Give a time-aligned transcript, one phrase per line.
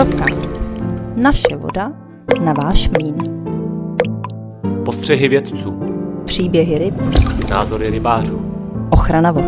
[0.00, 0.52] Provcast.
[1.16, 1.92] Naše voda
[2.44, 3.16] na váš mlín.
[4.84, 5.80] Postřehy vědců,
[6.24, 6.94] Příběhy ryb,
[7.50, 8.52] názory rybářů.
[8.90, 9.44] ochrana vod.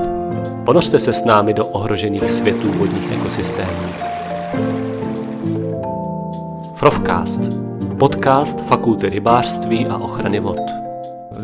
[0.65, 3.83] Ponořte se s námi do ohrožených světů vodních ekosystémů.
[6.77, 7.43] Frovcast.
[7.99, 10.59] Podcast Fakulty rybářství a ochrany vod.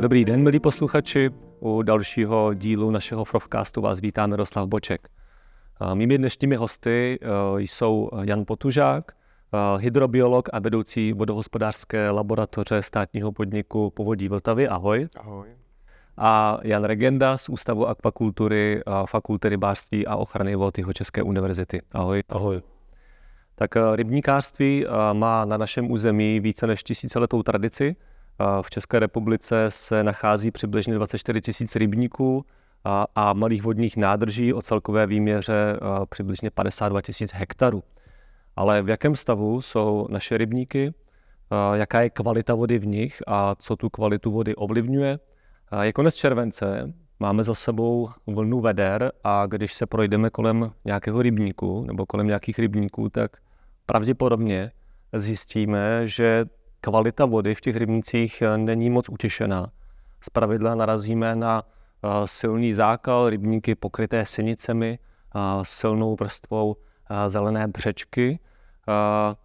[0.00, 1.30] Dobrý den, milí posluchači.
[1.60, 5.08] U dalšího dílu našeho Frovcastu vás vítá Miroslav Boček.
[5.80, 13.32] A Mými dnešními hosty eh, jsou Jan Potužák, eh, hydrobiolog a vedoucí vodohospodářské laboratoře státního
[13.32, 14.68] podniku Povodí Vltavy.
[14.68, 15.08] Ahoj.
[15.16, 15.48] Ahoj.
[16.16, 21.82] A Jan Regenda z Ústavu akvakultury a Fakulty rybářství a ochrany vod České univerzity.
[21.92, 22.22] Ahoj.
[22.28, 22.62] Ahoj.
[23.54, 27.96] Tak eh, rybníkářství má na našem území více než tisíciletou tradici.
[28.40, 32.44] Eh, V České republice se nachází přibližně 24 tisíc rybníků
[32.84, 37.82] a, malých vodních nádrží o celkové výměře přibližně 52 tisíc hektarů.
[38.56, 40.94] Ale v jakém stavu jsou naše rybníky,
[41.74, 45.18] jaká je kvalita vody v nich a co tu kvalitu vody ovlivňuje?
[45.82, 51.84] Je konec července, máme za sebou vlnu veder a když se projdeme kolem nějakého rybníku
[51.84, 53.36] nebo kolem nějakých rybníků, tak
[53.86, 54.72] pravděpodobně
[55.12, 56.44] zjistíme, že
[56.80, 59.70] kvalita vody v těch rybnících není moc utěšená.
[60.20, 61.62] Zpravidla narazíme na
[62.24, 64.98] silný zákal, rybníky pokryté sinicemi,
[65.32, 66.76] a silnou vrstvou
[67.10, 68.38] eh, zelené břečky.
[68.88, 69.36] Eh,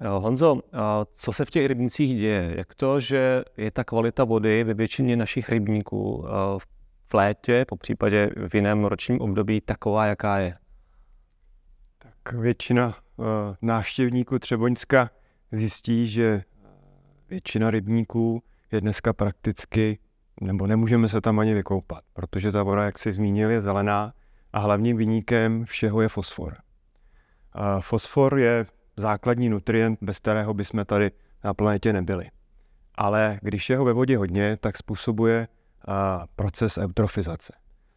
[0.00, 0.78] eh, Honzo, eh,
[1.14, 2.54] co se v těch rybnících děje?
[2.56, 6.30] Jak to, že je ta kvalita vody ve většině našich rybníků eh,
[7.08, 10.56] v létě, po případě v jiném ročním období, taková, jaká je?
[11.98, 12.94] Tak většina
[13.62, 15.10] návštěvníků Třeboňska
[15.52, 16.42] zjistí, že
[17.30, 18.42] většina rybníků
[18.72, 19.98] je dneska prakticky,
[20.40, 24.14] nebo nemůžeme se tam ani vykoupat, protože ta voda, jak jsi zmínil, je zelená
[24.52, 26.56] a hlavním vyníkem všeho je fosfor.
[27.56, 28.64] Uh, fosfor je
[28.96, 31.10] základní nutrient, bez kterého bychom tady
[31.44, 32.24] na planetě nebyli.
[32.94, 35.48] Ale když je ho ve vodě hodně, tak způsobuje
[36.36, 37.52] proces eutrofizace,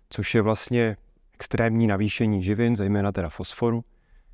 [0.09, 0.97] což je vlastně
[1.33, 3.85] extrémní navýšení živin, zejména teda fosforu,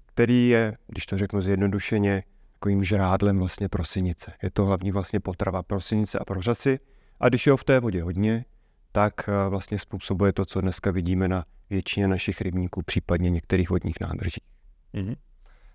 [0.05, 2.23] který je, když to řeknu zjednodušeně,
[2.53, 4.33] takovým žrádlem vlastně pro sinice.
[4.43, 6.79] Je to hlavní vlastně potrava pro sinice a pro řasy.
[7.21, 8.45] A když je ho v té vodě hodně,
[8.91, 13.99] tak eh, vlastně způsobuje to, co dneska vidíme na většině našich rybníků, případně některých vodních
[14.01, 14.41] nádrží.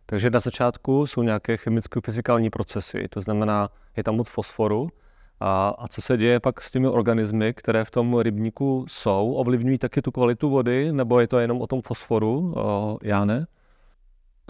[0.07, 4.89] Takže na začátku jsou nějaké chemicko-fyzikální procesy, to znamená, je tam moc fosforu.
[5.41, 9.33] A, a co se děje pak s těmi organismy, které v tom rybníku jsou?
[9.33, 12.53] Ovlivňují taky tu kvalitu vody, nebo je to jenom o tom fosforu?
[12.57, 13.47] O, já ne?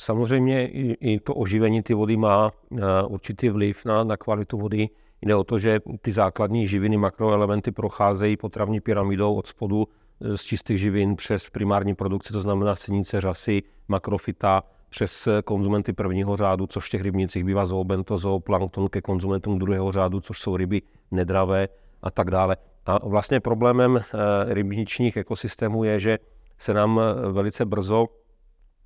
[0.01, 4.89] Samozřejmě i, i to oživení ty vody má uh, určitý vliv na, na kvalitu vody.
[5.23, 9.85] Jde o to, že ty základní živiny, makroelementy procházejí potravní pyramidou od spodu
[10.21, 15.93] eh, z čistých živin přes primární produkci, to znamená sinice, řasy, makrofita, přes eh, konzumenty
[15.93, 20.57] prvního řádu, což v těch rybnicích bývá zoobento, zooplankton ke konzumentům druhého řádu, což jsou
[20.57, 21.69] ryby nedravé
[22.03, 22.57] a tak dále.
[22.87, 26.19] A vlastně problémem eh, rybničních ekosystémů je, že
[26.59, 28.07] se nám eh, velice brzo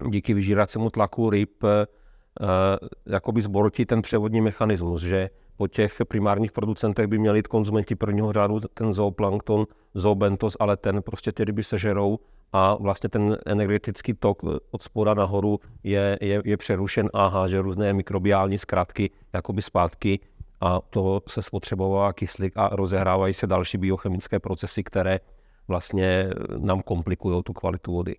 [0.09, 1.87] díky vyžíracímu tlaku ryb eh,
[3.07, 8.61] jakoby zbortí ten převodní mechanismus, že po těch primárních producentech by měli konzumenti prvního řádu
[8.75, 12.19] ten zooplankton, zoobentos, ale ten prostě ty ryby sežerou
[12.53, 17.93] a vlastně ten energetický tok od spoda nahoru je, je, je přerušen a háže různé
[17.93, 20.21] mikrobiální zkratky jakoby zpátky
[20.61, 25.21] a to se spotřebovává kyslík a rozehrávají se další biochemické procesy, které
[25.69, 28.17] vlastně nám komplikují tu kvalitu vody.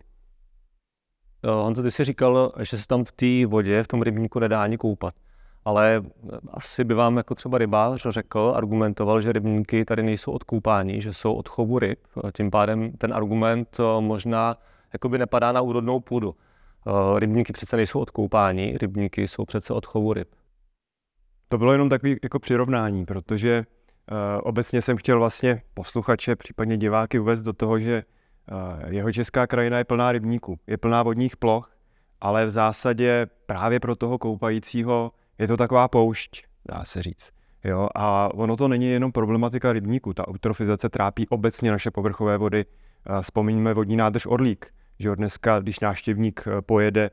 [1.44, 4.64] O, Honzo, ty jsi říkal, že se tam v té vodě, v tom rybníku nedá
[4.64, 5.14] ani koupat.
[5.66, 6.02] Ale
[6.50, 11.14] asi by vám jako třeba rybář řekl, argumentoval, že rybníky tady nejsou od koupání, že
[11.14, 12.00] jsou od chovu ryb.
[12.38, 14.58] Tím pádem ten argument možná
[14.94, 16.36] jakoby nepadá na úrodnou půdu.
[17.18, 20.28] Rybníky přece nejsou od koupání, rybníky jsou přece od chovu ryb.
[21.48, 23.64] To bylo jenom takový jako přirovnání, protože
[24.44, 28.04] obecně jsem chtěl vlastně posluchače, případně diváky uvést do toho, že
[28.88, 31.72] jeho česká krajina je plná rybníků, je plná vodních ploch,
[32.22, 37.32] ale v zásadě právě pro toho koupajícího je to taková poušť, dá se říct.
[37.64, 42.66] Jo, a ono to není jenom problematika rybníků, ta eutrofizace trápí obecně naše povrchové vody.
[43.10, 47.10] Uh, Vzpomíníme vodní nádrž Orlík, že dneska, když návštěvník eh, pojede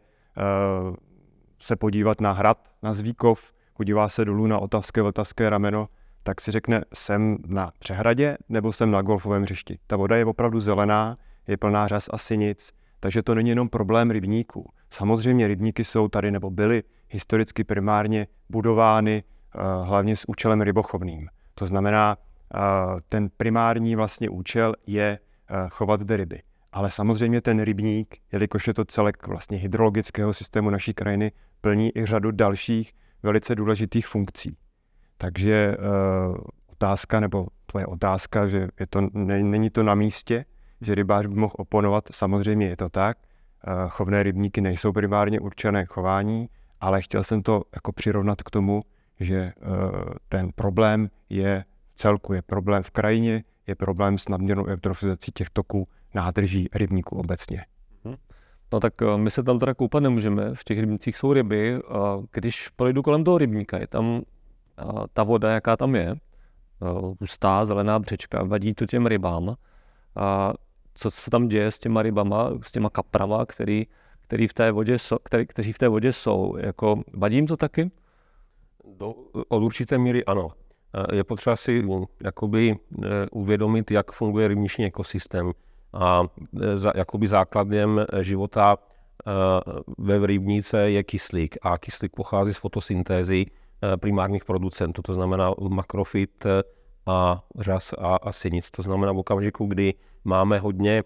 [1.60, 5.88] se podívat na hrad, na Zvíkov, podívá se dolů na Otavské, Vltavské rameno,
[6.22, 9.78] tak si řekne, jsem na přehradě nebo jsem na golfovém hřišti.
[9.86, 11.16] Ta voda je opravdu zelená,
[11.48, 14.70] je plná řas a sinic, takže to není jenom problém rybníků.
[14.90, 19.22] Samozřejmě rybníky jsou tady nebo byly historicky primárně budovány
[19.54, 21.28] uh, hlavně s účelem rybochovným.
[21.54, 22.60] To znamená, uh,
[23.08, 25.18] ten primární vlastně účel je
[25.50, 26.42] uh, chovat zde ryby.
[26.72, 32.06] Ale samozřejmě ten rybník, jelikož je to celek vlastně hydrologického systému naší krajiny, plní i
[32.06, 32.92] řadu dalších
[33.22, 34.56] velice důležitých funkcí.
[35.18, 35.76] Takže
[36.66, 40.44] otázka, nebo tvoje otázka, že je to, ne, není to na místě,
[40.80, 43.18] že rybář by mohl oponovat, samozřejmě je to tak.
[43.66, 46.48] Uh, chovné rybníky nejsou primárně určené chování,
[46.80, 48.82] ale chtěl jsem to jako přirovnat k tomu,
[49.20, 54.66] že uh, ten problém je v celku, je problém v krajině, je problém s nadměrnou
[54.66, 57.64] eutrofizací těch toků, nádrží rybníků obecně.
[58.72, 61.80] No tak eh, my se tam teda koupat nemůžeme, v těch rybnících jsou ryby.
[62.32, 64.22] Když projdu kolem toho rybníka, je tam
[65.12, 66.14] ta voda, jaká tam je,
[67.20, 69.56] hustá, zelená břečka, vadí to těm rybám.
[70.16, 70.52] A
[70.98, 73.86] co se tam děje s těma rybama, s těma kaprama, který,
[74.20, 77.56] který v té vodě jsou, který, kteří v té vodě jsou, jako vadí jim to
[77.56, 77.90] taky?
[78.98, 79.14] Do,
[79.48, 80.50] od určité míry ano.
[81.12, 81.84] Je potřeba si
[82.24, 82.76] jakoby
[83.30, 85.52] uvědomit, jak funguje rybniční ekosystém
[85.92, 86.22] a
[86.62, 88.76] e, za, jakoby základem života
[89.98, 93.46] ve rybníce je kyslík a kyslík pochází z fotosyntézy
[94.00, 96.46] primárních producentů, to znamená makrofit
[97.06, 98.70] a řas a, a synic.
[98.70, 101.02] To znamená v okamžiku, kdy máme hodně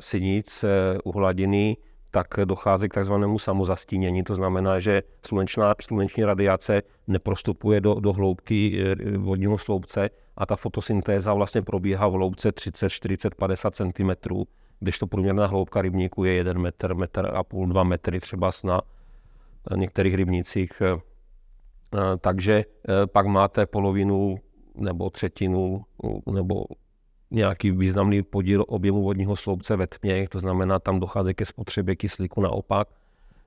[0.00, 0.64] synic
[1.04, 1.76] u hladiny,
[2.10, 4.24] tak dochází k takzvanému samozastínění.
[4.24, 8.84] To znamená, že slunečná, sluneční radiace neprostupuje do, do hloubky
[9.16, 14.10] vodního sloupce a ta fotosyntéza vlastně probíhá v hloubce 30, 40, 50 cm,
[14.80, 18.80] když to průměrná hloubka rybníku je 1 metr, metr a půl, 2 metry třeba na
[19.76, 20.82] některých rybnících.
[20.82, 24.38] Eh, takže eh, pak máte polovinu
[24.74, 25.84] nebo třetinu
[26.32, 26.64] nebo
[27.30, 32.40] nějaký významný podíl objemu vodního sloupce ve tmě, to znamená, tam dochází ke spotřebě kyslíku
[32.40, 32.88] naopak.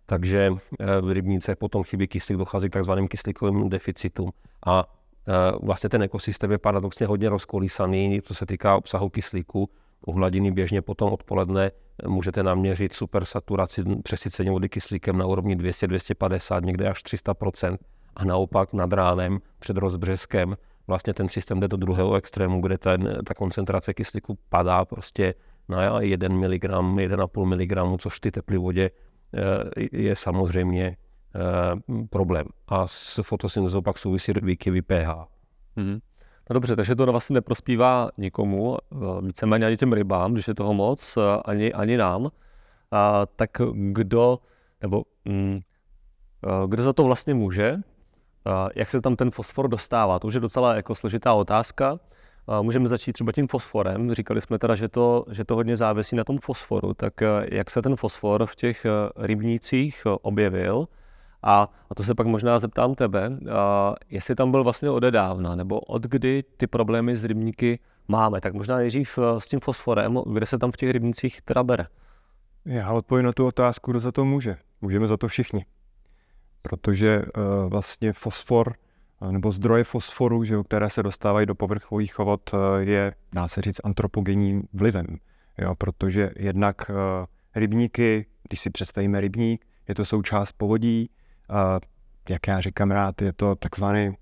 [0.05, 4.31] Takže eh, v rybnících potom chybí kyslík, dochází k takzvaným kyslíkovým deficitům.
[4.65, 4.85] A
[5.27, 9.69] Eh, vlastně ten ekosystém je paradoxně hodně rozkolísaný, co se týká obsahu kyslíku.
[10.05, 11.71] U hladiny běžně potom odpoledne
[12.07, 17.77] můžete naměřit supersaturaci přesycení vody kyslíkem na úrovni 200-250, někde až 300%
[18.15, 20.57] a naopak nad ránem před rozbřeskem
[20.87, 25.33] vlastně ten systém jde do druhého extrému, kde ten, ta koncentrace kyslíku padá prostě
[25.69, 28.91] na 1 mg, 1,5 mg, což v té teplé vodě
[29.33, 30.97] eh, je samozřejmě
[31.35, 31.75] Eh,
[32.09, 32.45] problém.
[32.67, 35.09] A s fotosyntézou pak souvisí výkyvy pH.
[35.77, 35.99] Mm-hmm.
[36.49, 40.73] No dobře, takže to vlastně neprospívá nikomu, eh, víceméně ani těm rybám, když je toho
[40.73, 42.31] moc, ani, ani nám.
[42.91, 44.39] A, tak kdo,
[44.81, 45.59] nebo mm,
[46.67, 47.77] kdo za to vlastně může?
[48.45, 50.19] A, jak se tam ten fosfor dostává?
[50.19, 51.99] To už je docela jako složitá otázka.
[52.47, 54.13] A můžeme začít třeba tím fosforem.
[54.13, 56.93] Říkali jsme teda, že to, že to hodně závisí na tom fosforu.
[56.93, 57.13] Tak
[57.51, 58.85] jak se ten fosfor v těch
[59.17, 60.87] rybnících objevil?
[61.43, 65.79] A, a to se pak možná zeptám tebe, a jestli tam byl vlastně odedávna, nebo
[65.79, 68.41] od kdy ty problémy s rybníky máme.
[68.41, 71.87] Tak možná nejdřív eh, s tím fosforem, kde se tam v těch rybnicích teda bere.
[72.65, 74.57] Já odpovím na tu otázku, kdo za to může.
[74.81, 75.65] Můžeme za to všichni.
[76.63, 78.73] Protože uh, vlastně fosfor,
[79.19, 83.61] uh, nebo zdroje fosforu, že, které se dostávají do povrchových vod, uh, je, dá se
[83.61, 85.05] říct, antropogenním vlivem.
[85.57, 86.91] Jo, protože jednak
[87.55, 91.09] rybníky, když si představíme rybník, je to součást povodí,
[92.29, 94.17] jak já říkám rád, je to takzvaný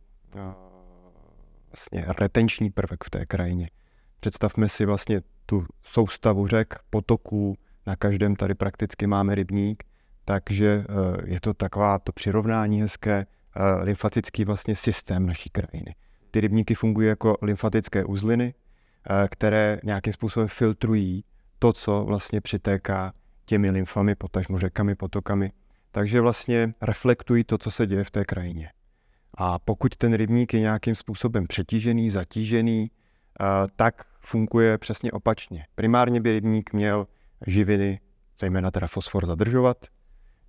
[1.72, 3.70] vlastně retenční prvek v té krajině.
[4.20, 7.58] Představme si vlastně tu soustavu řek, potoků,
[7.88, 9.84] na každém tady prakticky máme rybník,
[10.26, 10.86] takže e,
[11.32, 13.26] je to taková to přirovnání hezké, e,
[13.84, 15.96] lymfatický vlastně systém naší krajiny.
[16.32, 18.54] Ty rybníky fungují jako lymfatické uzliny,
[19.24, 21.24] e, které nějakým způsobem filtrují
[21.60, 23.14] to, co vlastně přitéká
[23.46, 25.52] těmi lymfami, potažmo řekami, potokami
[25.92, 28.72] takže vlastně reflektují to, co se děje v té krajině.
[29.34, 32.92] A pokud ten rybník je nějakým způsobem přetížený, zatížený,
[33.76, 35.66] tak funguje přesně opačně.
[35.76, 37.08] Primárně by rybník měl
[37.48, 38.00] živiny,
[38.40, 39.78] zejména teda fosfor, zadržovat.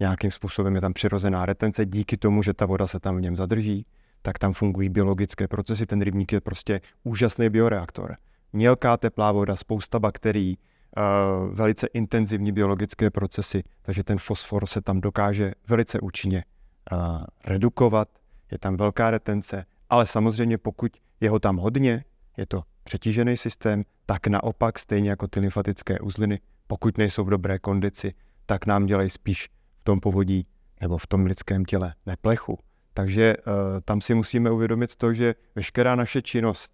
[0.03, 3.37] Nějakým způsobem je tam přirozená retence, díky tomu, že ta voda se tam v něm
[3.37, 3.87] zadrží,
[4.23, 5.87] tak tam fungují biologické procesy.
[5.87, 8.17] Ten rybník je prostě úžasný bioreaktor.
[8.53, 15.01] Mělká teplá voda, spousta bakterií, uh, velice intenzivní biologické procesy, takže ten fosfor se tam
[15.01, 16.45] dokáže velice účinně
[16.93, 16.99] uh,
[17.45, 18.09] redukovat,
[18.51, 22.05] je tam velká retence, ale samozřejmě pokud je ho tam hodně,
[22.37, 27.59] je to přetížený systém, tak naopak stejně jako ty lymfatické uzliny, pokud nejsou v dobré
[27.59, 28.15] kondici,
[28.47, 29.49] tak nám dělají spíš
[29.83, 30.47] v tom povodí
[30.81, 32.59] nebo v tom lidském těle neplechu.
[32.95, 33.53] Takže uh,
[33.85, 36.73] tam si musíme uvědomit to, že veškerá naše činnost,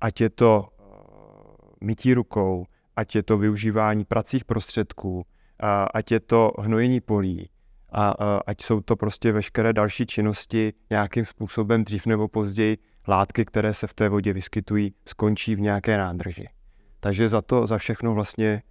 [0.00, 0.86] ať je to uh,
[1.80, 2.64] mytí rukou,
[2.96, 5.26] ať je to využívání pracích prostředků,
[5.60, 7.50] a ať je to hnojení polí,
[7.92, 12.78] a, a ať jsou to prostě veškeré další činnosti nějakým způsobem dřív nebo později
[13.08, 16.48] látky, které se v té vodě vyskytují, skončí v nějaké nádrži.
[17.00, 18.62] Takže za to, za všechno vlastně,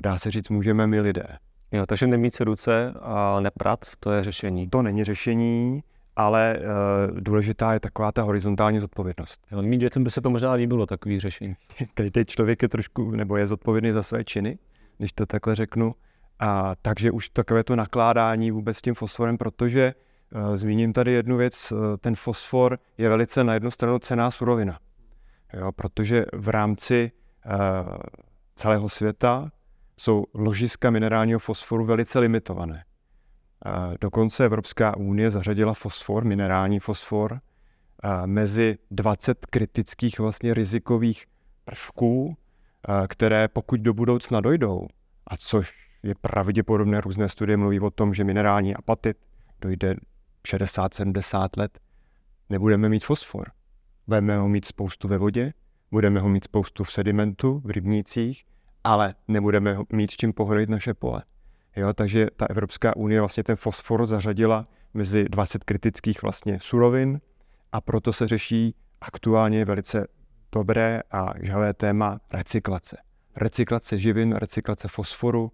[0.00, 1.38] dá se říct, můžeme my lidé.
[1.72, 4.68] Jo, takže nemít ruce a neprat, to je řešení.
[4.68, 5.82] To není řešení,
[6.16, 9.40] ale uh, důležitá je taková ta horizontální zodpovědnost.
[9.50, 11.54] Jo, mým dětem by se to možná líbilo, takový řešení.
[11.94, 14.58] Každý člověk je trošku, nebo je zodpovědný za své činy,
[14.98, 15.94] když to takhle řeknu.
[16.38, 19.94] A takže už takové to nakládání vůbec s tím fosforem, protože
[20.34, 24.78] uh, zmíním tady jednu věc, uh, ten fosfor je velice na jednu stranu cená surovina.
[25.54, 27.12] Jo, protože v rámci
[27.46, 27.52] uh,
[28.54, 29.50] celého světa
[30.00, 32.84] jsou ložiska minerálního fosforu velice limitované.
[34.00, 37.40] Dokonce Evropská unie zařadila fosfor, minerální fosfor,
[38.26, 41.26] mezi 20 kritických vlastně rizikových
[41.64, 42.36] prvků,
[43.08, 44.86] které pokud do budoucna dojdou,
[45.26, 49.16] a což je pravděpodobné, různé studie mluví o tom, že minerální apatit
[49.60, 49.96] dojde
[50.48, 51.78] 60-70 let,
[52.50, 53.50] nebudeme mít fosfor.
[54.06, 55.52] Budeme ho mít spoustu ve vodě,
[55.90, 58.44] budeme ho mít spoustu v sedimentu, v rybnících,
[58.84, 61.22] ale nebudeme mít s čím pohodit naše pole.
[61.76, 67.20] Jo, takže ta Evropská unie vlastně ten fosfor zařadila mezi 20 kritických vlastně surovin
[67.72, 70.06] a proto se řeší aktuálně velice
[70.52, 72.96] dobré a žhavé téma recyklace.
[73.36, 75.52] Recyklace živin, recyklace fosforu,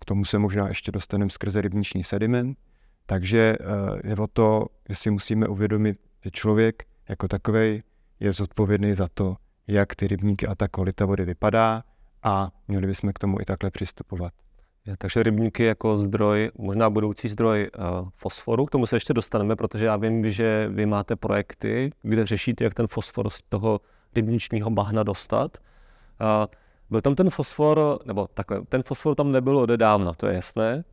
[0.00, 2.58] k tomu se možná ještě dostaneme skrze rybniční sediment.
[3.06, 7.82] Takže eh, je o to, že si musíme uvědomit, že člověk jako takový
[8.20, 11.82] je zodpovědný za to, jak ty rybníky a ta kvalita vody vypadá
[12.22, 14.32] a měli bychom k tomu i takhle přistupovat.
[14.98, 19.84] Takže rybníky jako zdroj, možná budoucí zdroj uh, fosforu, k tomu se ještě dostaneme, protože
[19.84, 23.80] já vím, že vy máte projekty, kde řešíte, jak ten fosfor z toho
[24.14, 25.58] rybničního bahna dostat.
[26.20, 26.46] Uh,
[26.90, 30.84] byl tam ten fosfor, nebo takhle, ten fosfor tam nebyl odedávna, to je jasné.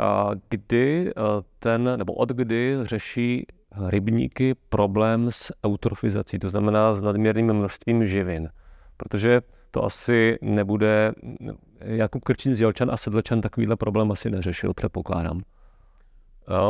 [0.00, 1.12] Uh, kdy
[1.58, 3.46] ten, nebo od kdy řeší
[3.86, 8.48] rybníky problém s eutrofizací, to znamená s nadměrným množstvím živin.
[8.96, 11.12] Protože to asi nebude,
[11.80, 15.40] Jakub Krčín z Jelčan a Sedlčan takovýhle problém asi neřešil, předpokládám.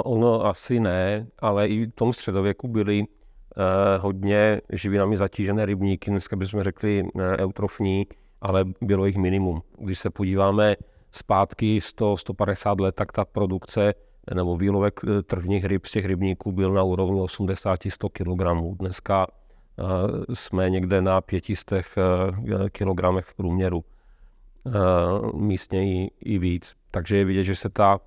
[0.05, 6.37] Ono asi ne, ale i v tom středověku byly eh, hodně živinami zatížené rybníky, dneska
[6.37, 8.07] bychom řekli eh, eutrofní,
[8.41, 9.63] ale bylo jich minimum.
[9.79, 10.77] Když se podíváme
[11.13, 13.95] zpátky 100-150 let, tak ta produkce
[14.35, 18.77] nebo výlovek tržních ryb z těch rybníků byl na úrovni 80-100 kg.
[18.79, 19.27] Dneska
[20.35, 21.87] jsme někde na 500
[22.73, 23.85] kg v průměru.
[25.35, 26.77] Místně i, i víc.
[26.91, 28.01] Takže je vidět, že se ta,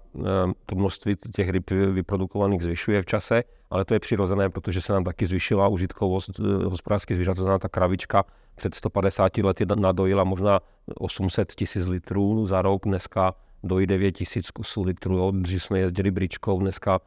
[0.66, 5.04] to množství těch ryb vyprodukovaných zvyšuje v čase, ale to je přirozené, protože se nám
[5.04, 8.26] taky zvyšila užitkovost hospodářských zvířat, to znamená ta kravička
[8.56, 10.60] před 150 lety nadojila možná
[11.00, 15.32] 800 tisíc litrů za rok, dneska dojí 9 tisíc kusů litrů.
[15.32, 17.00] Dřív jsme jezdili bričkou, dneska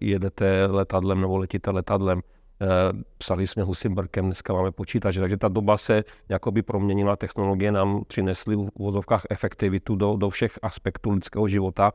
[0.00, 2.22] jedete letadlem nebo letíte letadlem.
[2.62, 7.72] Eh, psali jsme husím brkem, dneska máme počítače, takže ta doba se jakoby proměnila, technologie
[7.72, 11.92] nám přinesly v úvozovkách efektivitu do, do všech aspektů lidského života,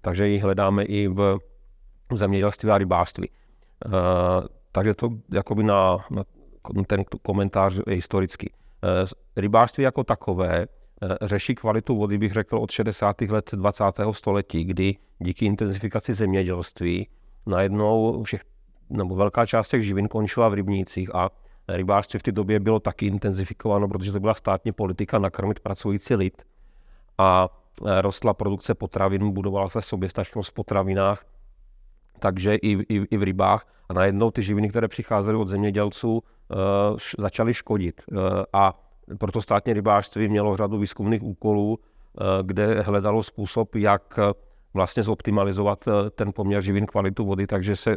[0.00, 1.38] takže ji hledáme i v
[2.12, 3.30] zemědělství a rybářství.
[3.86, 3.92] Uh,
[4.72, 6.24] takže to jakoby na, na
[6.86, 8.50] ten komentář je historický.
[8.50, 10.66] Uh, rybářství jako takové
[11.22, 13.20] řeší kvalitu vody, bych řekl, od 60.
[13.20, 13.84] let 20.
[14.10, 17.08] století, kdy díky intenzifikaci zemědělství
[17.46, 18.44] najednou všech
[18.90, 21.30] nebo velká část těch živin končila v rybnících a
[21.68, 26.42] rybářství v té době bylo taky intenzifikováno, protože to byla státní politika nakrmit pracující lid
[27.18, 27.48] a
[27.86, 31.24] e, rostla produkce potravin, budovala se soběstačnost v potravinách,
[32.18, 33.66] takže i, i, i v rybách.
[33.88, 36.22] A najednou ty živiny, které přicházely od zemědělců, uh,
[37.18, 38.02] začaly škodit.
[38.12, 38.18] Uh,
[38.52, 38.80] a
[39.18, 41.78] proto státní rybářství mělo řadu výzkumných úkolů,
[42.42, 44.18] kde hledalo způsob, jak
[44.74, 47.96] vlastně zoptimalizovat eh, ten poměr živin kvalitu vody, takže se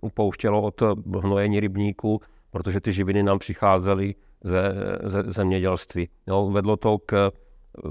[0.00, 0.82] upouštělo od
[1.20, 4.74] hnojení rybníků, protože ty živiny nám přicházely ze,
[5.04, 6.08] ze zemědělství.
[6.26, 7.30] Jo, vedlo to k eh,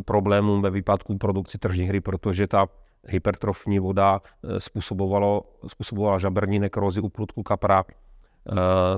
[0.06, 2.68] problémům ve výpadku produkci tržních ryb, protože ta
[3.08, 7.84] hypertrofní voda eh, způsobovalo, způsobovala žaberní nekrozi u prudku kapra,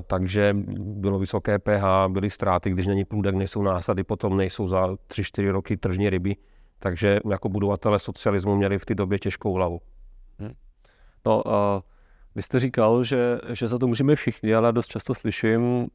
[0.06, 5.50] takže bylo vysoké pH, byly ztráty, když není průdek, nejsou násady, potom nejsou za 3-4
[5.50, 6.36] roky tržní ryby,
[6.82, 9.80] takže jako budovatele socialismu měli v té době těžkou hlavu.
[10.38, 10.52] Hmm.
[11.26, 11.52] No, uh,
[12.34, 15.86] vy jste říkal, že, že za to můžeme všichni, ale dost často slyším uh,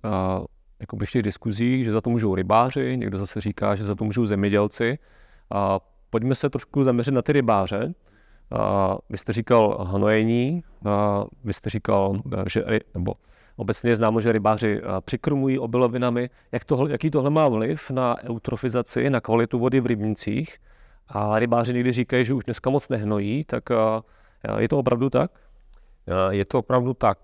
[0.79, 4.03] jako v těch diskuzích, že za to můžou rybáři, někdo zase říká, že za to
[4.03, 4.99] můžou zemědělci.
[5.51, 5.79] A
[6.09, 7.85] pojďme se trošku zaměřit na ty rybáře.
[7.85, 10.91] Uh, vy jste říkal hnojení, uh,
[11.43, 12.63] vy jste říkal, že,
[12.93, 13.13] nebo
[13.55, 16.29] obecně je známo, že rybáři přikrmují obilovinami.
[16.51, 20.57] Jak tohle, jaký tohle má vliv na eutrofizaci, na kvalitu vody v rybnicích?
[21.09, 23.63] A rybáři někdy říkají, že už dneska moc nehnojí, tak
[24.57, 25.31] je to opravdu tak?
[26.29, 27.17] Je to opravdu tak.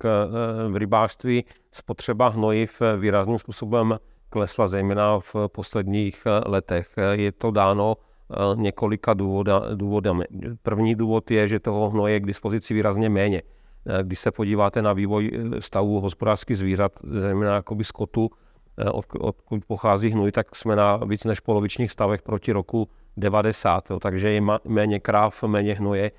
[0.70, 4.00] V rybářství spotřeba hnojiv výrazným způsobem
[4.30, 6.90] klesla, zejména v posledních letech.
[7.12, 7.96] Je to dáno
[8.56, 10.26] několika důvoda, důvodami.
[10.64, 13.42] První důvod je, že toho hnoje je k dispozici výrazně méně.
[14.04, 18.30] Když se podíváte na vývoj stavu hospodářských zvířat, zejména jakoby skotu,
[18.92, 23.90] od, odkud pochází hnůj, tak jsme na víc než polovičních stavech proti roku 90.
[23.90, 26.12] Jo, takže je méně kráv, méně hnoje,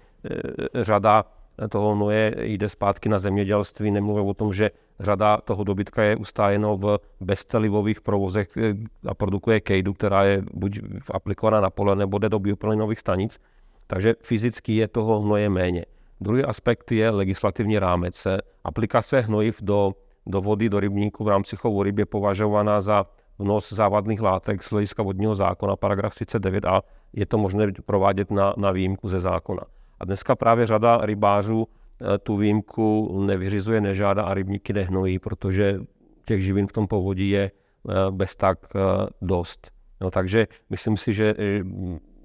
[0.75, 1.25] řada
[1.69, 3.91] toho hnoje jde zpátky na zemědělství.
[3.91, 4.71] Nemluvím o tom, že
[5.01, 8.75] řada toho dobytka je ustájeno v beztelivových provozech eh,
[9.07, 10.81] a produkuje kejdu, která je buď
[11.11, 13.41] aplikovaná na pole, nebo jde do bioplynových stanic.
[13.87, 15.85] Takže fyzicky je toho hnoje méně.
[16.21, 18.27] Druhý aspekt je legislativní rámec.
[18.65, 19.93] Aplikace hnojiv do,
[20.27, 23.07] do vody, do rybníku v rámci chovu ryb je považovaná za
[23.39, 28.55] vnos závadných látek z hlediska vodního zákona, paragraf 39 a je to možné provádět na,
[28.57, 29.63] na výjimku ze zákona.
[30.01, 35.81] A dneska právě řada rybářů eh, tu výjimku nevyřizuje, nežádá a rybníky nehnojí, protože
[36.27, 38.81] těch živin v tom povodí je eh, bez tak eh,
[39.23, 39.71] dost.
[40.01, 41.35] No, takže myslím si, že,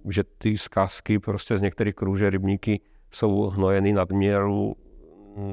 [0.10, 4.76] že ty zkazky prostě z některých kruhů, že rybníky jsou hnojeny nadměru,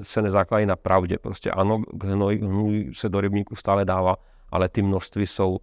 [0.02, 1.18] se nezákladají na pravdě.
[1.18, 4.16] Prostě ano, hnoj, hnoj se do rybníku stále dává,
[4.48, 5.58] ale ty množství jsou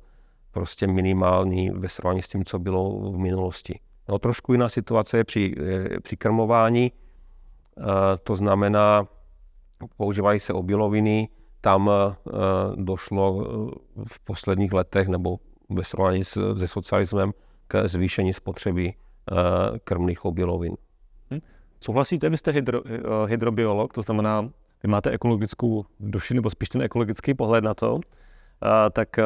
[0.51, 3.79] prostě minimální ve srovnání s tím, co bylo v minulosti.
[4.09, 5.55] No, trošku jiná situace je při,
[6.03, 7.83] při krmování, eh,
[8.23, 9.07] to znamená,
[9.97, 11.29] používají se obiloviny,
[11.61, 12.15] tam eh,
[12.75, 15.37] došlo eh, v posledních letech nebo
[15.69, 17.31] ve srovnání se socialismem
[17.67, 18.93] k zvýšení spotřeby
[19.83, 20.75] krmných obilovin.
[21.83, 22.81] Souhlasíte, vy jste hydro,
[23.25, 24.49] hydrobiolog, to znamená,
[24.83, 27.99] vy máte ekologickou duši nebo spíš ten ekologický pohled na to,
[28.91, 29.19] tak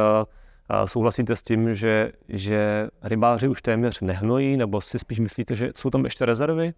[0.86, 5.90] Souhlasíte s tím, že, že rybáři už téměř nehnojí, nebo si spíš myslíte, že jsou
[5.90, 6.74] tam ještě rezervy?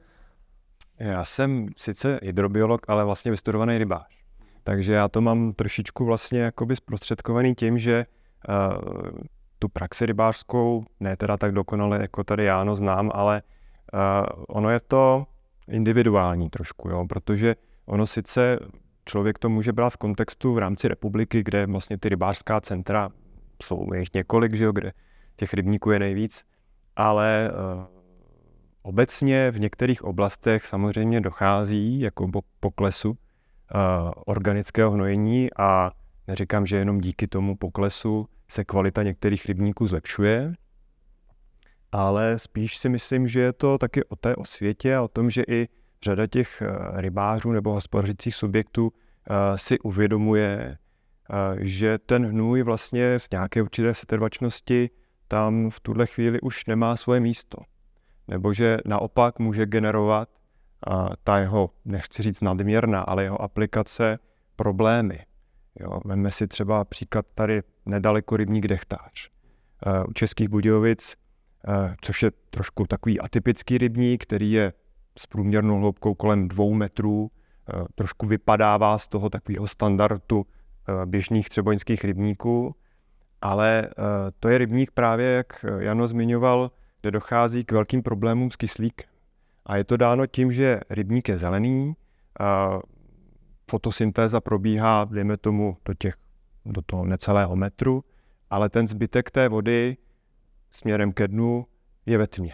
[0.98, 4.08] Já jsem sice hydrobiolog, ale vlastně vystudovaný rybář.
[4.64, 8.06] Takže já to mám trošičku vlastně jakoby zprostředkovaný tím, že
[8.50, 9.10] uh,
[9.60, 13.42] tu praxi rybářskou, ne teda tak dokonale, jako tady Jáno znám, ale
[13.94, 15.26] uh, ono je to
[15.70, 18.60] individuální trošku, jo, protože ono sice
[19.06, 23.10] člověk to může brát v kontextu v rámci republiky, kde vlastně ty rybářská centra
[23.64, 24.92] jsou jich několik, že jo, kde
[25.36, 26.44] těch rybníků je nejvíc,
[26.96, 27.84] ale uh,
[28.82, 33.16] obecně v některých oblastech samozřejmě dochází jako po poklesu uh,
[34.26, 35.92] organického hnojení a
[36.28, 40.54] neříkám, že jenom díky tomu poklesu se kvalita některých rybníků zlepšuje,
[41.92, 45.44] ale spíš si myslím, že je to taky o té osvětě a o tom, že
[45.48, 45.68] i
[46.04, 48.92] řada těch eh, rybářů nebo hospodařících subjektů
[49.56, 50.78] si uvědomuje,
[51.60, 54.90] že ten hnůj vlastně z nějaké určité setrvačnosti
[55.28, 57.58] tam v tuhle chvíli už nemá svoje místo.
[58.28, 60.30] Nebo že naopak může generovat
[61.24, 64.20] ta jeho, nechci říct nadměrná, ale jeho aplikace
[64.56, 65.20] problémy.
[65.80, 69.30] Jo, veme si třeba příklad tady nedaleko rybník dechtář.
[70.08, 71.16] U Českých Budějovic,
[72.02, 74.74] což je trošku takový atypický rybník, který je
[75.18, 77.32] s průměrnou hloubkou kolem dvou metrů,
[77.96, 80.46] trošku vypadává z toho takového standardu
[80.90, 82.76] Eh, běžných třeboňských rybníků,
[83.42, 83.92] ale eh,
[84.40, 89.10] to je rybník právě, jak Jano zmiňoval, kde dochází k velkým problémům s kyslíkem.
[89.66, 91.94] A je to dáno tím, že rybník je zelený,
[93.70, 96.16] fotosyntéza probíhá, dejme tomu, do, těch,
[96.66, 98.04] do toho necelého metru,
[98.50, 99.98] ale ten zbytek té vody
[100.72, 101.66] směrem ke dnu
[102.06, 102.54] je ve tmě.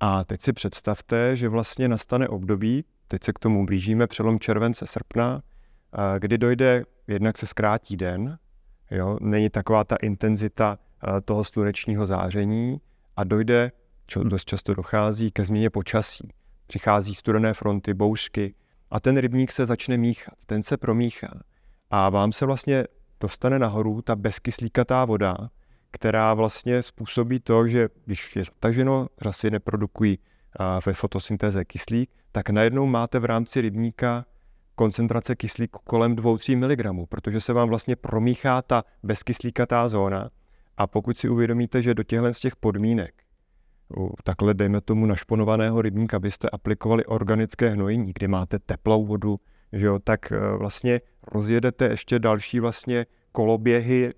[0.00, 4.86] A teď si představte, že vlastně nastane období, teď se k tomu blížíme, přelom července,
[4.86, 5.42] srpna,
[6.18, 8.38] kdy dojde, jednak se zkrátí den,
[8.90, 12.80] jo, není taková ta intenzita eh, toho slunečního záření
[13.16, 13.72] a dojde,
[14.06, 16.28] čo dost často dochází, ke změně počasí.
[16.66, 18.54] Přichází studené fronty, bouřky
[18.90, 21.40] a ten rybník se začne míchat, ten se promíchá
[21.90, 22.84] a vám se vlastně
[23.20, 25.36] dostane nahoru ta bezkyslíkatá voda,
[25.92, 30.18] která vlastně způsobí to, že když je zataženo, řasy neprodukují
[30.86, 34.24] ve fotosyntéze kyslík, tak najednou máte v rámci rybníka
[34.74, 40.30] koncentrace kyslíku kolem 2-3 mg, protože se vám vlastně promíchá ta bezkyslíkatá zóna.
[40.76, 43.22] A pokud si uvědomíte, že do těchto z těch podmínek
[44.24, 49.40] takhle dejme tomu našponovaného rybníka byste aplikovali organické hnojení, kde máte teplou vodu,
[49.72, 51.00] že jo, tak eh, vlastně
[51.32, 54.12] rozjedete ještě další vlastně koloběhy,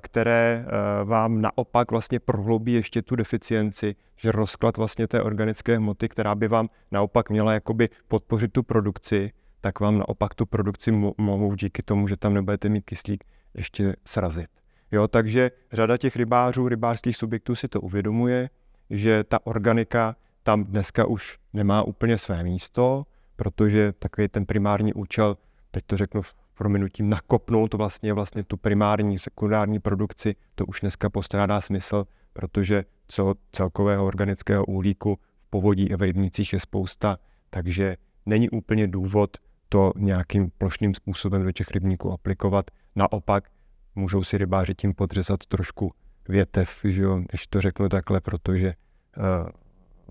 [0.00, 6.08] které eh, vám naopak vlastně prohloubí ještě tu deficienci, že rozklad vlastně té organické hmoty,
[6.08, 11.54] která by vám naopak měla jakoby podpořit tu produkci, tak vám naopak tu produkci mohou
[11.54, 13.24] díky tomu, že tam nebudete mít kyslík,
[13.54, 14.48] ještě srazit.
[14.92, 18.50] Jo, takže řada těch rybářů, rybářských subjektů si to uvědomuje,
[18.90, 23.04] že ta organika tam dneska už nemá úplně své místo,
[23.36, 25.36] protože takový ten primární účel,
[25.70, 26.22] teď to řeknu
[26.54, 33.34] prominutím, nakopnout vlastně vlastně tu primární, sekundární produkci, to už dneska postrádá smysl, protože cel,
[33.52, 37.18] celkového organického uhlíku v povodí a v rybnících je spousta,
[37.50, 39.36] takže není úplně důvod
[39.68, 42.70] to nějakým plošným způsobem do těch rybníků aplikovat.
[42.96, 43.50] Naopak
[43.94, 45.92] můžou si rybáři tím podřezat trošku
[46.28, 48.72] větev, že jo, než to řeknu takhle, protože
[49.16, 49.48] uh,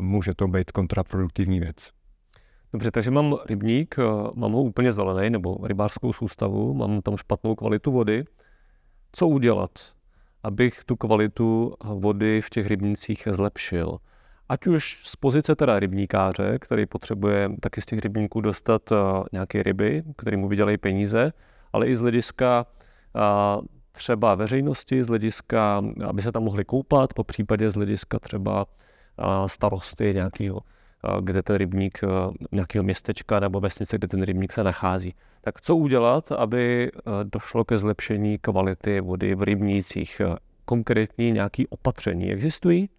[0.05, 1.91] může to být kontraproduktivní věc.
[2.73, 7.55] Dobře, takže mám rybník, eh, mám ho úplně zelený, nebo rybářskou soustavu, mám tam špatnou
[7.55, 8.25] kvalitu vody.
[9.11, 9.69] Co udělat,
[10.43, 13.97] abych tu kvalitu vody v těch rybnících zlepšil?
[14.49, 18.95] Ať už z pozice teda rybníkáře, který potřebuje taky z těch rybníků dostat eh,
[19.31, 21.33] nějaké ryby, který mu vydělají peníze,
[21.73, 22.65] ale i z hlediska
[23.15, 23.21] eh,
[23.91, 28.65] třeba veřejnosti, z hlediska, aby se tam mohli koupat, po případě z hlediska třeba
[29.47, 30.61] starosty nějakého
[31.21, 31.99] kde ten rybník,
[32.51, 35.15] nějakého městečka nebo vesnice, kde ten rybník se nachází.
[35.41, 36.91] Tak co udělat, aby
[37.23, 40.21] došlo ke zlepšení kvality vody v rybnících?
[40.65, 42.89] Konkrétní nějaké opatření existují?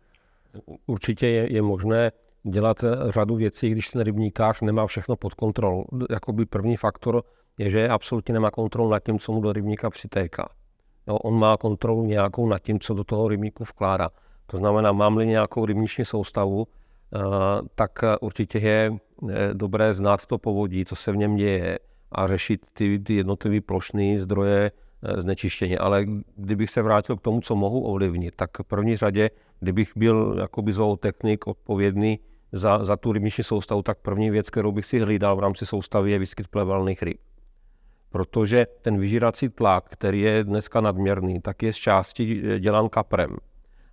[0.86, 2.12] Určitě je, je možné
[2.42, 5.84] dělat řadu věcí, když ten rybníkář nemá všechno pod kontrolou.
[6.10, 7.22] Jakoby první faktor
[7.58, 10.48] je, že absolutně nemá kontrolu nad tím, co mu do rybníka přitéká.
[11.06, 14.10] No, on má kontrolu nějakou nad tím, co do toho rybníku vkládá.
[14.46, 16.83] To znamená, mám-li nějakou rybniční soustavu, eh,
[17.74, 18.92] tak určitě je
[19.30, 21.78] eh, dobré znát to povodí, co se v něm děje
[22.12, 24.70] a řešit ty, ty jednotlivé plošné zdroje
[25.02, 25.78] eh, znečištění.
[25.78, 26.04] Ale
[26.36, 30.72] kdybych se vrátil k tomu, co mohu ovlivnit, tak v první řadě, kdybych byl jakoby
[30.72, 32.18] zootechnik odpovědný
[32.52, 36.10] za, za tu rybniční soustavu, tak první věc, kterou bych si hlídal v rámci soustavy,
[36.10, 37.18] je výskyt plevelných ryb.
[38.10, 43.36] Protože ten vyžírací tlak, který je dneska nadměrný, tak je z části dělán kaprem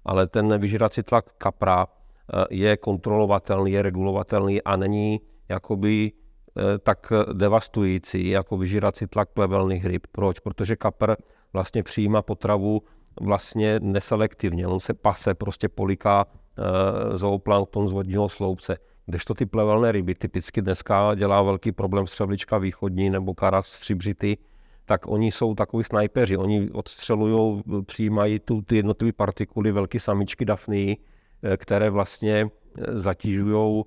[0.06, 2.01] ale ten vyžírací tlak kapra eh,
[2.50, 10.08] je kontrolovatelný, je regulovatelný a není jakoby eh, tak devastující jako vyžírací tlak plevelných ryb.
[10.12, 10.40] Proč?
[10.40, 11.16] Protože kapr
[11.54, 12.82] vlastně přijímá potravu
[13.22, 14.68] vlastně neselektivně.
[14.68, 18.78] On se pase, prostě poliká e, zooplankton z vodního sloupce.
[19.06, 24.38] Kdežto ty plevelné ryby, typicky dneska dělá velký problém střevlička východní nebo karas střibřity,
[24.86, 26.38] tak oni jsou takový snajpeři.
[26.38, 31.11] Oni odstřelují, přijímají tu, ty jednotlivé partikuly, velké samičky dafny, eh,
[31.58, 33.84] které vlastně eh, zatížují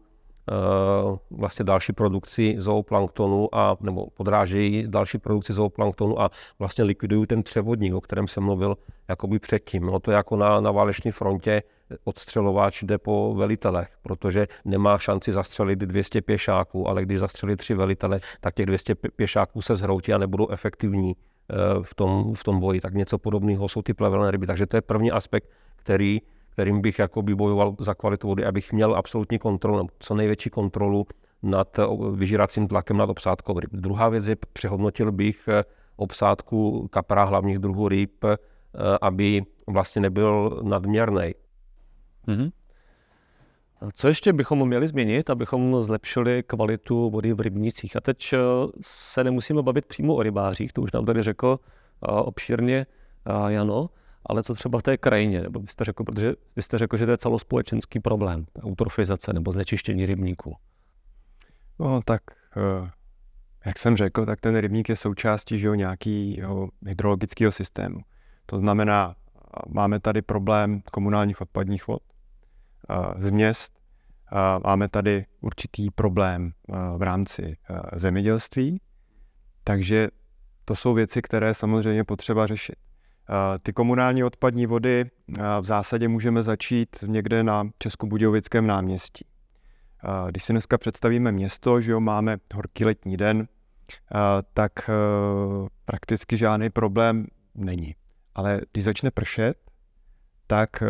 [0.53, 7.43] uh, vlastně další produkci zooplanktonu a nebo podrážejí další produkci zooplanktonu a vlastně likvidují ten
[7.43, 8.77] třevodník, o kterém jsem mluvil
[9.09, 9.87] jakoby předtím.
[9.87, 11.63] No to je jako na, na váleční frontě
[12.05, 18.21] odstřelováč jde po velitelech, protože nemá šanci zastřelit 200 pěšáků, ale když zastřelí tři velitele,
[18.41, 22.81] tak těch 200 pěšáků se zhroutí a nebudou efektivní eh, v tom, v tom boji.
[22.81, 24.47] Tak něco podobného jsou ty plevelné ryby.
[24.47, 26.21] Takže to je první aspekt, který,
[26.55, 31.07] kterým bych jakoby bojoval za kvalitu vody, abych měl absolutní kontrolu, co největší kontrolu
[31.43, 31.83] nad eh,
[32.15, 33.71] vyžíracím tlakem nad obsádkou ryb.
[33.73, 35.65] Druhá věc je, přehodnotil bych eh,
[35.97, 38.25] obsádku kapra hlavních druhů ryb,
[39.01, 41.35] aby vlastně nebyl nadměrný.
[42.29, 42.51] Mm-hmm.
[43.93, 47.97] Co ještě bychom měli změnit, abychom zlepšili kvalitu vody v rybnících?
[47.97, 48.39] A teď eh,
[48.81, 52.87] se nemusíme bavit přímo o rybářích, to už nám tady řekl eh, obšírně
[53.27, 53.91] eh, Jano,
[54.27, 57.11] ale co třeba v té krajině, nebo byste řekl, protože vy jste řekl, že to
[57.11, 60.57] je celospolečenský problém, eutrofizace nebo znečištění rybníků.
[61.79, 62.23] No tak,
[63.67, 68.01] jak jsem řekl, tak ten rybník je součástí že jo, nějakého hydrologického systému.
[68.47, 69.17] To znamená,
[69.69, 72.03] máme tady problém komunálních odpadních vod,
[73.17, 73.81] z měst.
[74.65, 76.53] Máme tady určitý problém
[76.97, 77.57] v rámci
[77.93, 78.81] zemědělství,
[79.65, 80.09] takže
[80.65, 82.77] to jsou věci, které samozřejmě potřeba řešit.
[83.63, 85.05] Ty komunální odpadní vody
[85.61, 89.25] v zásadě můžeme začít někde na Českobudějovickém náměstí.
[90.29, 93.49] Když si dneska představíme město, že jo, máme horký letní den,
[94.55, 94.73] tak
[95.85, 97.95] prakticky žádný problém není.
[98.35, 99.55] Ale když začne pršet,
[100.47, 100.83] tak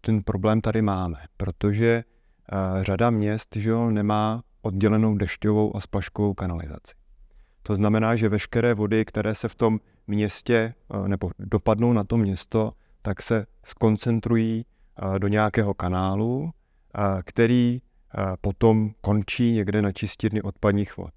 [0.00, 2.04] ten problém tady máme, protože
[2.80, 6.99] řada měst že jo, nemá oddělenou dešťovou a splaškovou kanalizaci.
[7.70, 12.16] To znamená, že veškeré vody, které se v tom městě uh, nebo dopadnou na to
[12.16, 14.66] město, tak se skoncentrují
[15.02, 16.50] uh, do nějakého kanálu,
[17.24, 17.78] který
[18.40, 21.10] potom končí někde na čistírny odpadních vod.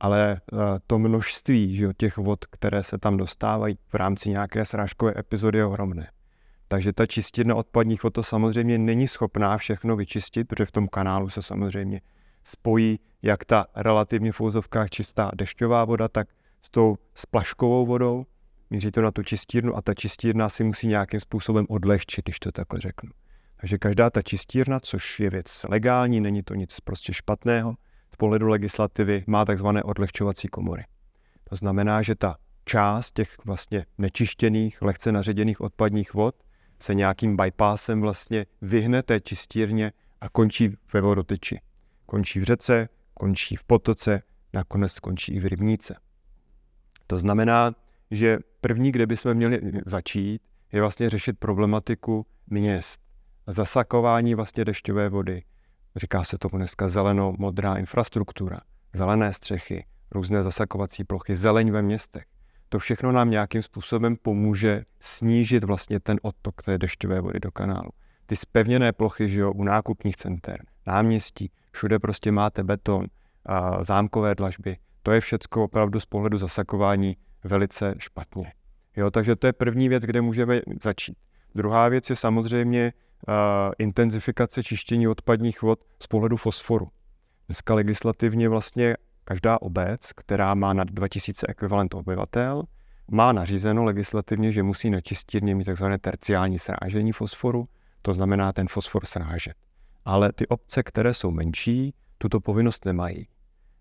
[0.00, 0.40] Ale
[0.86, 5.64] to množství že těch vod, které se tam dostávají v rámci nějaké srážkové epizody, je
[5.64, 6.10] ohromné.
[6.68, 11.28] Takže ta čistírna odpadních vod to samozřejmě není schopná všechno vyčistit, protože v tom kanálu
[11.28, 12.00] se samozřejmě
[12.46, 16.28] spojí jak ta relativně v úzovkách čistá dešťová voda, tak
[16.62, 18.26] s tou splaškovou vodou.
[18.70, 22.52] Míří to na tu čistírnu a ta čistírna si musí nějakým způsobem odlehčit, když to
[22.52, 23.10] takhle řeknu.
[23.60, 27.74] Takže každá ta čistírna, což je věc legální, není to nic prostě špatného,
[28.12, 30.84] z pohledu legislativy má takzvané odlehčovací komory.
[31.48, 36.34] To znamená, že ta část těch vlastně nečištěných, lehce naředěných odpadních vod
[36.78, 41.60] se nějakým bypassem vlastně vyhne té čistírně a končí ve vodotyči.
[42.06, 45.96] Končí v řece, končí v potoce, nakonec skončí i v rybníce.
[47.06, 47.74] To znamená,
[48.10, 50.42] že první, kde bychom měli začít,
[50.72, 53.00] je vlastně řešit problematiku měst.
[53.46, 55.42] Zasakování vlastně dešťové vody.
[55.96, 58.60] Říká se tomu dneska zeleno-modrá infrastruktura,
[58.92, 62.24] zelené střechy, různé zasakovací plochy, zeleň ve městech.
[62.68, 67.90] To všechno nám nějakým způsobem pomůže snížit vlastně ten odtok té dešťové vody do kanálu.
[68.26, 73.06] Ty spevněné plochy, že jo, u nákupních center, náměstí, všude prostě máte beton,
[73.46, 74.76] a zámkové dlažby.
[75.02, 78.52] To je všecko opravdu z pohledu zasakování velice špatně.
[78.96, 81.16] Jo, takže to je první věc, kde můžeme začít.
[81.54, 82.92] Druhá věc je samozřejmě
[83.28, 83.34] uh,
[83.78, 86.88] intenzifikace čištění odpadních vod z pohledu fosforu.
[87.48, 92.62] Dneska legislativně vlastně každá obec, která má nad 2000 ekvivalent obyvatel,
[93.10, 95.84] má nařízeno legislativně, že musí na čistírně mít tzv.
[96.00, 97.68] terciální srážení fosforu,
[98.02, 99.65] to znamená ten fosfor srážet.
[100.06, 103.28] Ale ty obce, které jsou menší, tuto povinnost nemají.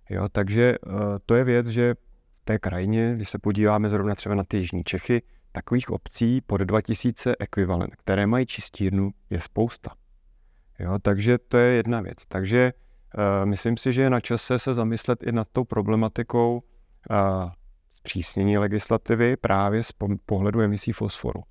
[0.09, 0.93] Jo, takže uh,
[1.25, 1.93] to je věc, že
[2.41, 6.57] v té krajině, když se podíváme zrovna třeba na ty jižní Čechy, takových obcí pod
[6.61, 9.91] 2000 ekvivalent, které mají čistírnu, je spousta.
[10.79, 12.25] Jo, takže to je jedna věc.
[12.27, 16.63] Takže uh, myslím si, že je na čase se zamyslet i nad tou problematikou
[17.09, 17.51] uh,
[17.91, 19.91] zpřísnění legislativy právě z
[20.25, 21.43] pohledu emisí fosforu.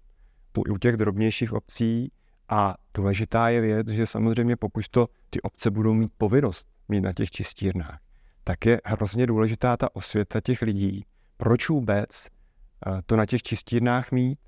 [0.68, 2.12] U těch drobnějších obcí
[2.48, 7.12] a důležitá je věc, že samozřejmě pokud to ty obce budou mít povinnost mít na
[7.12, 7.98] těch čistírnách,
[8.44, 11.04] tak je hrozně důležitá ta osvěta těch lidí.
[11.36, 12.26] Proč vůbec
[12.86, 14.38] eh, to na těch čistírnách mít?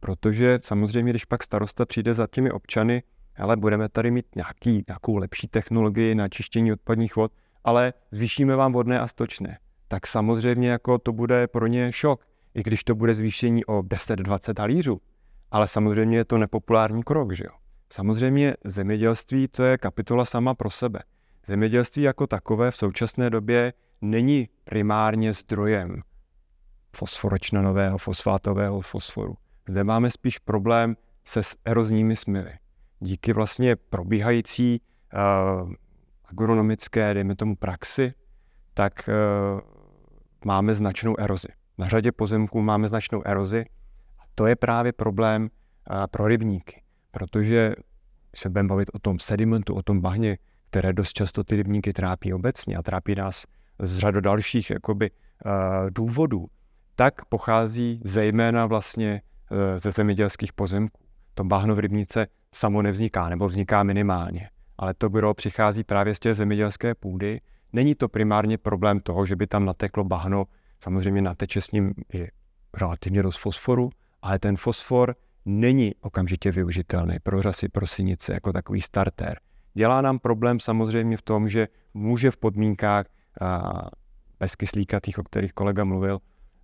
[0.00, 3.02] Protože samozřejmě, když pak starosta přijde za těmi občany,
[3.36, 7.32] ale budeme tady mít nějaký, nějakou lepší technologii na čištění odpadních vod,
[7.64, 9.58] ale zvýšíme vám vodné a stočné,
[9.88, 14.60] tak samozřejmě jako to bude pro ně šok, i když to bude zvýšení o 10-20
[14.60, 15.00] halířů.
[15.50, 17.52] Ale samozřejmě je to nepopulární krok, že jo.
[17.92, 21.00] Samozřejmě zemědělství to je kapitola sama pro sebe.
[21.46, 26.02] Zemědělství jako takové v současné době není primárně zdrojem
[26.96, 29.34] fosforočnanového, fosfátového fosforu.
[29.68, 32.52] Zde máme spíš problém se erozními smyvy.
[33.00, 34.80] Díky vlastně probíhající
[35.62, 35.72] uh,
[36.24, 38.14] agronomické, dejme tomu praxi,
[38.74, 39.60] tak uh,
[40.44, 41.48] máme značnou erozi.
[41.78, 43.64] Na řadě pozemků máme značnou erozi
[44.38, 45.48] to je právě problém
[46.10, 47.74] pro rybníky, protože
[48.36, 50.38] se budeme bavit o tom sedimentu, o tom bahně,
[50.70, 53.44] které dost často ty rybníky trápí obecně a trápí nás
[53.78, 55.10] z řadu dalších jakoby,
[55.90, 56.46] důvodů,
[56.94, 61.00] tak pochází zejména vlastně uh, ze zemědělských pozemků.
[61.34, 64.50] To bahno v rybnice samo nevzniká, nebo vzniká minimálně.
[64.78, 67.40] Ale to gro přichází právě z té zemědělské půdy.
[67.72, 70.44] Není to primárně problém toho, že by tam nateklo bahno,
[70.82, 72.28] samozřejmě nateče s ním i
[72.74, 73.90] relativně dost fosforu,
[74.22, 79.40] ale ten fosfor není okamžitě využitelný pro řasy, pro synice jako takový starter.
[79.74, 83.06] Dělá nám problém samozřejmě v tom, že může v podmínkách
[84.40, 86.18] bezkyslíkatých, o kterých kolega mluvil,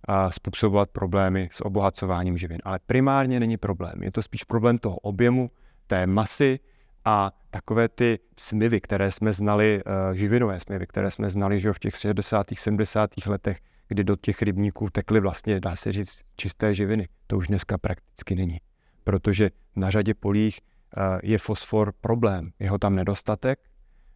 [0.07, 2.57] a způsobovat problémy s obohacováním živin.
[2.63, 4.03] Ale primárně není problém.
[4.03, 5.51] Je to spíš problém toho objemu,
[5.87, 6.59] té masy
[7.05, 9.81] a takové ty smyvy, které jsme znali,
[10.13, 12.47] živinové smyvy, které jsme znali že v těch 60.
[12.57, 13.09] 70.
[13.27, 17.07] letech, kdy do těch rybníků tekly vlastně, dá se říct, čisté živiny.
[17.27, 18.57] To už dneska prakticky není.
[19.03, 20.59] Protože na řadě polích
[20.97, 22.51] Eh, je fosfor problém.
[22.59, 23.59] Jeho tam nedostatek,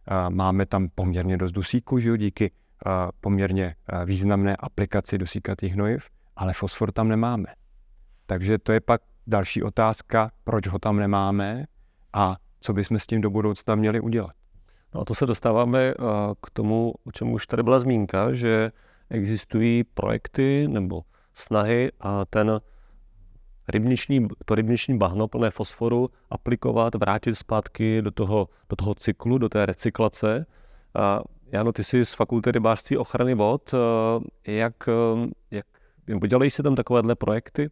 [0.08, 2.52] eh, máme tam poměrně dost dusíku, že jo, díky
[2.86, 7.46] eh, poměrně významné aplikaci dusíkatých hnojiv, ale fosfor tam nemáme.
[8.26, 11.66] Takže to je pak další otázka, proč ho tam nemáme
[12.12, 14.32] a co bychom s tím do budoucna měli udělat.
[14.94, 15.94] No a to se dostáváme
[16.42, 18.72] k tomu, o čem už tady byla zmínka, že
[19.10, 21.02] existují projekty nebo
[21.34, 22.60] snahy a ten
[23.68, 29.48] rybniční, to rybniční bahno plné fosforu aplikovat, vrátit zpátky do toho, do toho cyklu, do
[29.48, 30.46] té recyklace.
[30.94, 31.20] A
[31.52, 33.74] Jano, ty jsi z Fakulty rybářství ochrany vod.
[34.46, 34.74] Jak,
[35.50, 35.66] jak,
[36.26, 37.70] dělají se tam takovéhle projekty?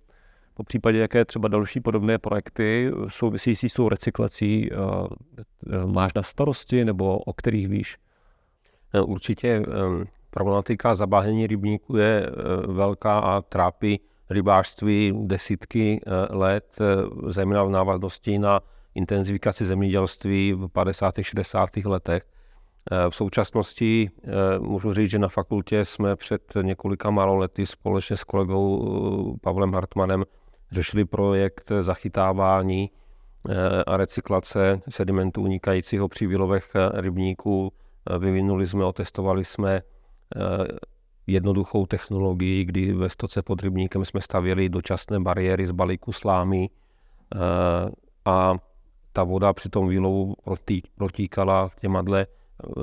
[0.54, 4.70] Po případě, jaké třeba další podobné projekty související s tou recyklací
[5.86, 7.96] máš na starosti nebo o kterých víš?
[9.04, 9.62] Určitě
[10.30, 12.30] problematika zabáhnění rybníků je
[12.66, 16.84] velká a trápí rybářství desítky eh, let, eh,
[17.30, 18.60] zejména v návaznosti na
[18.94, 21.14] intenzifikaci zemědělství v 50.
[21.22, 21.70] 60.
[21.84, 22.22] letech.
[23.10, 24.10] V současnosti
[24.58, 30.24] můžu říct, že na fakultě jsme před několika málo lety společně s kolegou Pavlem Hartmanem
[30.70, 32.90] řešili projekt zachytávání
[33.86, 37.72] a recyklace sedimentu unikajícího při výlovech rybníků.
[38.18, 39.82] Vyvinuli jsme, otestovali jsme
[41.26, 46.70] jednoduchou technologii, kdy ve stoce pod rybníkem jsme stavěli dočasné bariéry z balíku slámy
[48.24, 48.54] a
[49.12, 50.34] ta voda při tom výlovu
[50.94, 52.26] protíkala těma dle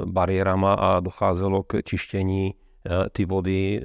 [0.05, 2.53] bariérama a docházelo k čištění
[3.11, 3.81] ty vody.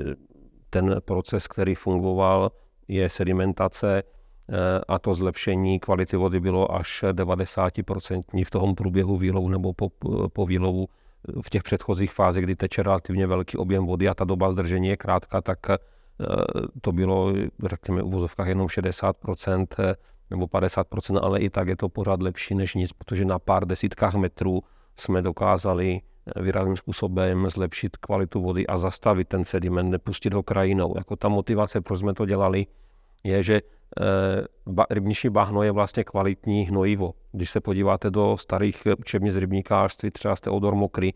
[0.70, 2.50] Ten proces, který fungoval,
[2.88, 4.02] je sedimentace
[4.88, 9.88] a to zlepšení kvality vody bylo až 90% v tom průběhu výlovu nebo po,
[10.32, 10.88] po výlovu
[11.42, 14.96] v těch předchozích fázích, kdy teče relativně velký objem vody a ta doba zdržení je
[14.96, 15.58] krátká, tak
[16.80, 17.32] to bylo,
[17.64, 19.94] řekněme, v uvozovkách jenom 60%
[20.30, 24.14] nebo 50%, ale i tak je to pořád lepší než nic, protože na pár desítkách
[24.14, 24.62] metrů
[24.96, 26.00] jsme dokázali
[26.36, 30.94] výrazným způsobem zlepšit kvalitu vody a zastavit ten sediment, nepustit ho krajinou.
[30.96, 32.66] Jako ta motivace, proč jsme to dělali,
[33.24, 33.79] je, že eh,
[34.90, 37.14] rybniční bahno je vlastně kvalitní hnojivo.
[37.32, 41.14] Když se podíváte do starých učebnic rybníkářství, třeba z Teodor Mokry,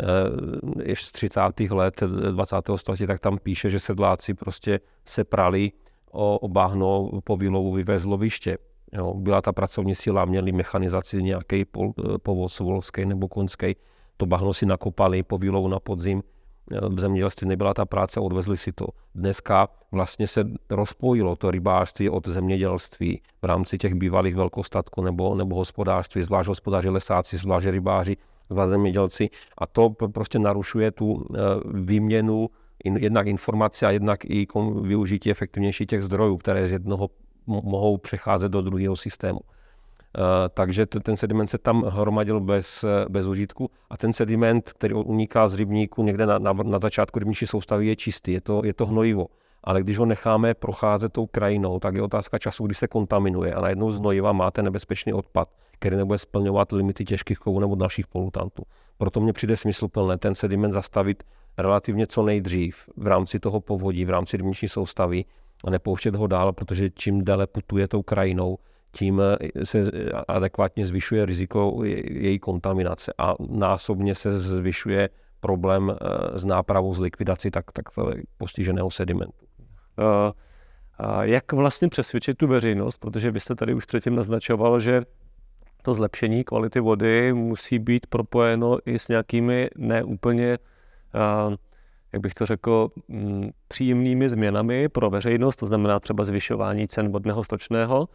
[0.00, 1.70] eh, ještě z 30.
[1.70, 2.78] let 20.
[2.78, 5.72] století, tak tam píše, že sedláci prostě se prali
[6.12, 8.58] o, bahno po výlovu vyvez loviště.
[8.92, 11.64] Jo, byla ta pracovní síla, měli mechanizaci nějaký
[12.22, 13.76] povoz volský nebo konský,
[14.16, 16.22] to bahno si nakopali po výlovu na podzim,
[16.70, 18.86] v zemědělství nebyla ta práce, odvezli si to.
[19.14, 25.56] Dneska vlastně se rozpojilo to rybářství od zemědělství v rámci těch bývalých velkostatků nebo, nebo
[25.56, 28.16] hospodářství, zvlášť hospodáři lesáci, zvlášť rybáři,
[28.50, 29.30] zvlášť zemědělci.
[29.58, 31.38] A to prostě narušuje tu eh,
[31.74, 32.48] výměnu
[32.84, 34.46] jednak informace a jednak i
[34.82, 37.10] využití efektivnější těch zdrojů, které z jednoho
[37.46, 39.40] mohou přecházet do druhého systému.
[40.18, 45.48] Eh, takže ten sediment se tam hromadil bez, bez užitku a ten sediment, který uniká
[45.48, 48.86] z rybníku někde na, na, na začátku rybníčí soustavy, je čistý, je to, je to
[48.86, 49.26] hnojivo.
[49.64, 53.60] Ale když ho necháme procházet tou krajinou, tak je otázka času, kdy se kontaminuje a
[53.60, 55.48] najednou z hnojiva máte nebezpečný odpad,
[55.78, 58.62] který nebude splňovat limity těžkých kovů nebo dalších polutantů.
[58.98, 61.22] Proto mně přijde smysluplné ten sediment zastavit
[61.58, 65.24] relativně co nejdřív v rámci toho povodí, v rámci rybniční soustavy
[65.64, 68.58] a nepouštět ho dál, protože čím déle putuje tou krajinou,
[68.92, 69.90] tím eh, se
[70.28, 75.08] adekvátně zvyšuje riziko její kontaminace a násobně se zvyšuje
[75.40, 77.84] problém eh, s nápravou, s likvidací tak, tak
[78.38, 79.46] postiženého sedimentu.
[79.98, 80.32] Uh,
[81.22, 85.02] jak vlastně přesvědčit tu veřejnost, protože vy jste tady už předtím naznačoval, že
[85.82, 90.58] to zlepšení kvality vody musí být propojeno i s nějakými neúplně,
[92.12, 97.44] jak bych to řekl, m, příjemnými změnami pro veřejnost, to znamená třeba zvyšování cen vodného
[97.44, 98.08] stočného,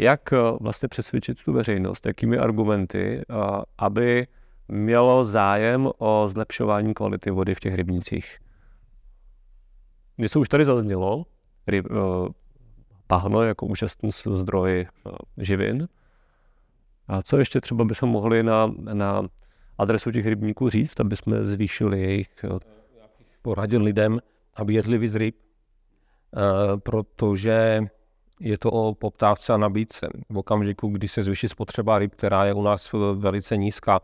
[0.00, 3.34] jak eh, vlastně přesvědčit tu veřejnost, jakými argumenty, eh,
[3.78, 4.26] aby
[4.68, 8.38] mělo zájem o zlepšování kvality vody v těch rybnících.
[10.18, 11.26] Něco už tady zaznělo,
[11.66, 11.86] ryb,
[13.06, 14.86] pahno jako účastný zdroj
[15.38, 15.88] živin.
[17.08, 19.22] A co ještě třeba bychom mohli na, na
[19.78, 22.44] adresu těch rybníků říct, aby jsme zvýšili jejich...
[23.42, 24.20] Poradil lidem,
[24.54, 25.36] aby jedli víc ryb,
[26.82, 27.86] protože
[28.40, 30.08] je to o poptávce a nabídce.
[30.28, 34.00] V okamžiku, kdy se zvýší spotřeba ryb, která je u nás velice nízká,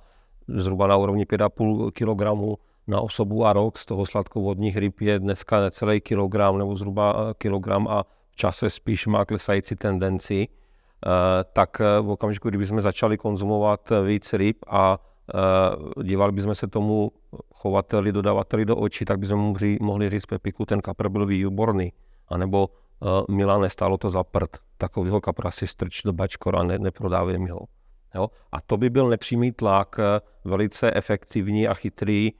[0.48, 5.60] zhruba na úrovni 5,5 kg na osobu a rok, z toho sladkovodních ryb je dneska
[5.60, 11.08] necelý kilogram nebo zhruba kilogram a v čase spíš má klesající tendenci, eh,
[11.52, 14.98] tak v okamžiku, kdybychom začali konzumovat víc ryb a
[15.34, 17.12] eh, dívali bychom se tomu
[17.54, 21.92] chovateli, dodavateli do očí, tak bychom mohli, mohli říct Pepiku, ten kapr byl výborný.
[22.28, 22.68] A nebo
[23.00, 27.66] uh, Milane, stálo to za prd, takovýho kapra si strč do bačkora, ne, neprodávím ho.
[28.14, 28.30] Jo?
[28.52, 32.38] A to by byl nepřímý tlak, eh, velice efektivní a chytrý uh,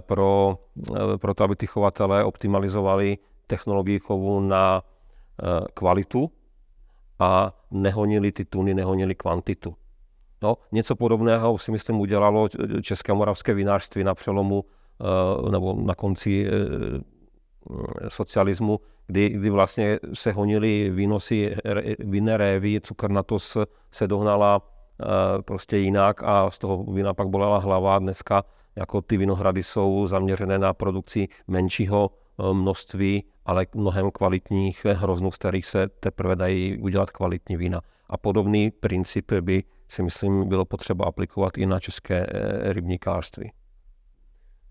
[0.00, 0.58] pro,
[1.16, 4.82] pro to, aby ty chovatelé optimalizovali technologii chovu na
[5.74, 6.30] kvalitu
[7.18, 9.76] a nehonili ty tuny, nehonili kvantitu.
[10.42, 12.48] No, něco podobného si myslím udělalo
[12.82, 14.64] České moravské vinářství na přelomu
[15.50, 16.46] nebo na konci
[18.08, 21.56] socialismu, kdy, kdy vlastně se honily výnosy
[21.98, 23.56] vinné révy, cukrnatost
[23.92, 27.98] se dohnala eh, prostě jinak a z toho vína pak bolela hlava.
[27.98, 28.44] Dneska
[28.76, 35.34] jako ty vinohrady jsou zaměřené na produkci menšího eh, množství, ale mnohem kvalitních hroznů, z
[35.34, 37.80] kterých se teprve dají udělat kvalitní vína.
[38.08, 43.52] A podobný princip by si myslím bylo potřeba aplikovat i na české eh, rybníkářství.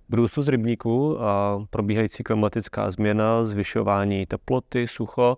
[0.10, 5.38] Brůstu z rybníků a probíhající klimatická změna, zvyšování teploty, sucho.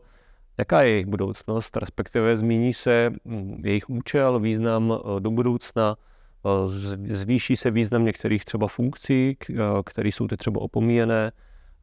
[0.58, 5.96] Jaká je jejich budoucnost, respektive zmíní se hm, jejich účel, význam eh, do budoucna,
[6.46, 6.50] eh,
[7.14, 9.56] zvýší se význam některých třeba funkcí, eh,
[9.86, 11.32] které jsou ty třeba opomíjené,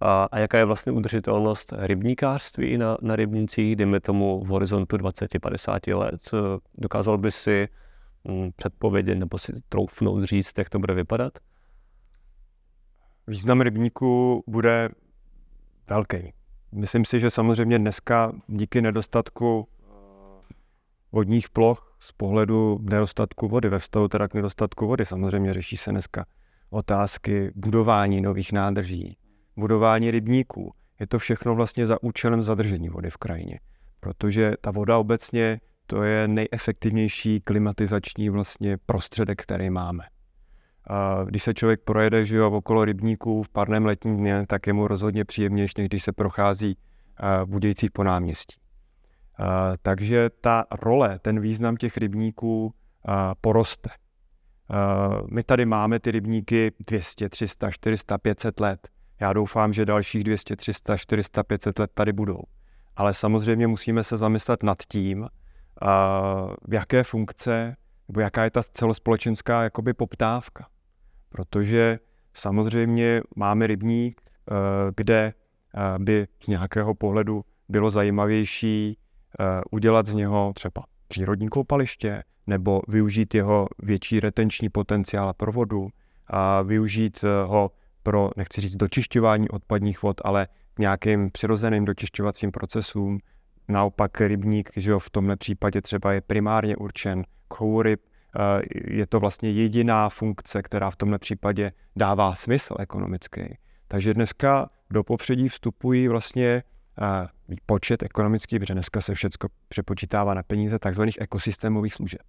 [0.00, 5.98] a, a jaká je vlastně udržitelnost rybníkářství na, na rybnících, dejme tomu v horizontu 20-50
[5.98, 6.30] let.
[6.78, 7.68] Dokázal by si
[8.28, 11.38] hm, předpovědět nebo si troufnout říct, jak to bude vypadat?
[13.26, 14.88] Význam rybníku bude
[15.88, 16.32] velký.
[16.72, 19.68] Myslím si, že samozřejmě dneska díky nedostatku
[21.12, 25.06] vodních ploch z pohledu nedostatku vody, ve vztahu teda k nedostatku vody.
[25.06, 26.24] Samozřejmě řeší se dneska
[26.70, 29.16] otázky budování nových nádrží,
[29.56, 30.74] budování rybníků.
[31.00, 33.60] Je to všechno vlastně za účelem zadržení vody v krajině,
[34.00, 40.04] protože ta voda obecně to je nejefektivnější klimatizační vlastně prostředek, který máme.
[40.86, 44.72] A když se člověk projede že jo, okolo rybníků v parném letním dně, tak je
[44.72, 46.76] mu rozhodně příjemnější, než když se prochází
[47.44, 48.56] Budějcích po náměstí.
[49.38, 52.74] A, takže ta role, ten význam těch rybníků
[53.40, 53.90] poroste.
[53.90, 58.88] A, my tady máme ty rybníky 200, 300, 400, 500 let.
[59.20, 62.42] Já doufám, že dalších 200, 300, 400, 500 let tady budou.
[62.96, 65.28] Ale samozřejmě musíme se zamyslet nad tím,
[66.68, 67.76] v jaké funkce
[68.12, 70.66] nebo jaká je ta celospolečenská jakoby poptávka.
[71.28, 71.98] Protože
[72.34, 74.54] samozřejmě máme rybník, eh,
[74.96, 75.32] kde
[75.74, 78.98] eh, by z nějakého pohledu bylo zajímavější
[79.40, 85.88] eh, udělat z něho třeba přírodní koupaliště, nebo využít jeho větší retenční potenciál pro vodu,
[86.26, 87.70] a využít ho
[88.02, 93.18] pro, nechci říct dočišťování odpadních vod, ale k nějakým přirozeným dočišťovacím procesům,
[93.72, 98.00] Naopak rybník, že jo, v tomhle případě třeba je primárně určen k chovu ryb,
[98.36, 103.42] eh, je to vlastně jediná funkce, která v tomhle případě dává smysl ekonomický.
[103.88, 106.62] Takže dneska do popředí vstupují vlastně
[107.02, 112.22] eh, počet ekonomický, protože dneska se všechno přepočítává na peníze takzvaných ekosystémových služeb.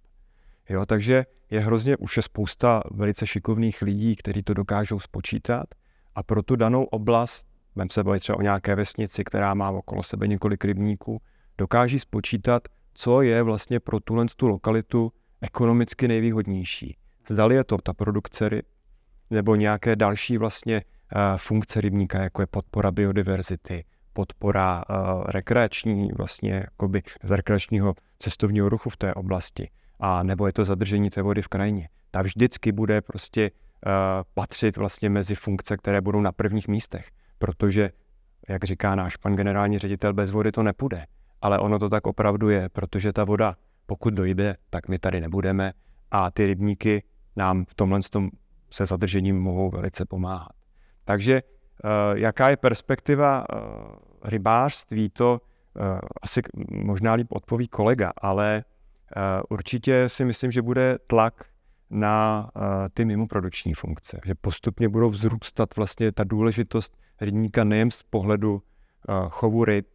[0.68, 5.66] Jo, takže je hrozně, už je spousta velice šikovných lidí, kteří to dokážou spočítat
[6.14, 10.02] a pro tu danou oblast Vem se bavit třeba o nějaké vesnici, která má okolo
[10.02, 11.22] sebe několik rybníků,
[11.58, 16.96] dokáží spočítat, co je vlastně pro tuhle tu lokalitu ekonomicky nejvýhodnější.
[17.28, 18.66] Zdali je to ta produkce ryb,
[19.30, 26.52] nebo nějaké další vlastně uh, funkce rybníka, jako je podpora biodiverzity, podpora uh, rekreační, vlastně
[26.52, 31.42] jakoby z rekreačního cestovního ruchu v té oblasti, a nebo je to zadržení té vody
[31.42, 31.88] v krajině.
[32.10, 33.92] Ta vždycky bude prostě uh,
[34.34, 37.10] patřit vlastně mezi funkce, které budou na prvních místech
[37.44, 37.88] protože,
[38.48, 41.02] jak říká náš pan generální ředitel, bez vody to nepůjde.
[41.44, 45.72] Ale ono to tak opravdu je, protože ta voda, pokud dojde, tak my tady nebudeme
[46.10, 47.02] a ty rybníky
[47.36, 48.30] nám v tomhle tom
[48.70, 50.56] se zadržením mohou velice pomáhat.
[51.04, 53.60] Takže uh, jaká je perspektiva uh,
[54.24, 56.40] rybářství, to uh, asi
[56.70, 58.64] možná líp odpoví kolega, ale
[59.48, 61.44] určitě si myslím, že bude tlak
[61.90, 62.50] na
[62.94, 68.62] ty mimoprodukční funkce, že postupně budou vzrůstat vlastně ta důležitost rybníka nejen z pohledu
[69.28, 69.86] chovu ryb,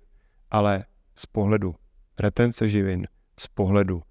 [0.52, 0.86] ale
[1.20, 1.76] z pohledu
[2.20, 3.08] retence živin,
[3.40, 4.02] z pohledu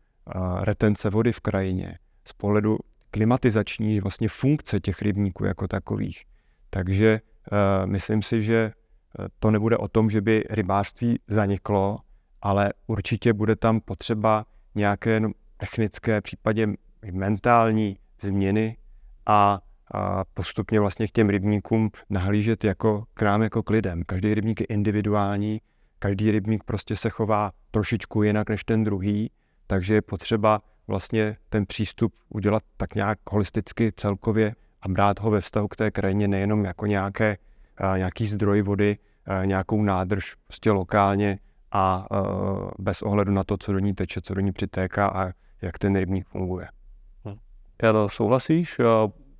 [0.61, 2.79] retence vody v krajině, z pohledu
[3.11, 6.25] klimatizační vlastně funkce těch rybníků jako takových.
[6.71, 7.21] Takže
[7.53, 8.73] uh, myslím si, že
[9.39, 11.99] to nebude o tom, že by rybářství zaniklo,
[12.43, 14.45] ale určitě bude tam potřeba
[14.75, 15.21] nějaké
[15.57, 16.69] technické, případně
[17.13, 18.77] mentální změny
[19.27, 19.59] a,
[19.95, 24.03] a postupně vlastně k těm rybníkům nahlížet jako k nám, jako k lidem.
[24.07, 25.61] Každý rybník je individuální,
[25.99, 29.31] každý rybník prostě se chová trošičku jinak než ten druhý,
[29.67, 35.41] takže je potřeba vlastně ten přístup udělat tak nějak holisticky celkově a brát ho ve
[35.41, 37.37] vztahu k té krajině nejenom jako nějaké,
[37.97, 38.97] nějaký zdroj vody,
[39.45, 41.39] nějakou nádrž prostě lokálně
[41.73, 42.07] a,
[42.79, 45.33] bez ohledu na to, co do ní teče, co do ní přitéká a
[45.63, 46.69] jak ten rybník funguje.
[47.83, 48.81] Jano, souhlasíš?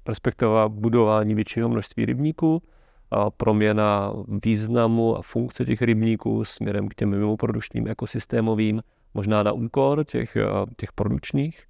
[0.03, 2.63] Perspektiva budování většího množství rybníků,
[3.37, 4.13] proměna
[4.45, 8.83] významu a funkce těch rybníků směrem k těm mimoprodučním ekosystémovým,
[9.15, 10.37] možná na úkor těch,
[10.77, 11.69] těch produčních?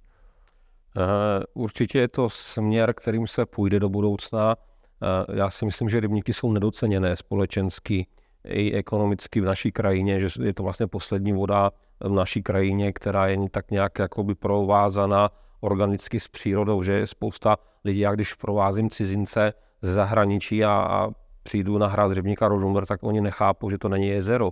[0.97, 4.55] Eh, určitě je to směr, kterým se půjde do budoucna.
[4.55, 8.07] Eh, já si myslím, že rybníky jsou nedoceněné společensky
[8.43, 13.27] i ekonomicky v naší krajině, že je to vlastně poslední voda v naší krajině, která
[13.27, 15.29] je tak nějak jakoby provázaná
[15.59, 21.09] organicky s přírodou, že je spousta lidí, jak když provázím cizince ze zahraničí a, a
[21.43, 24.51] přijdu na hra z rybníka Rožumber, tak oni nechápou, že to není jezero.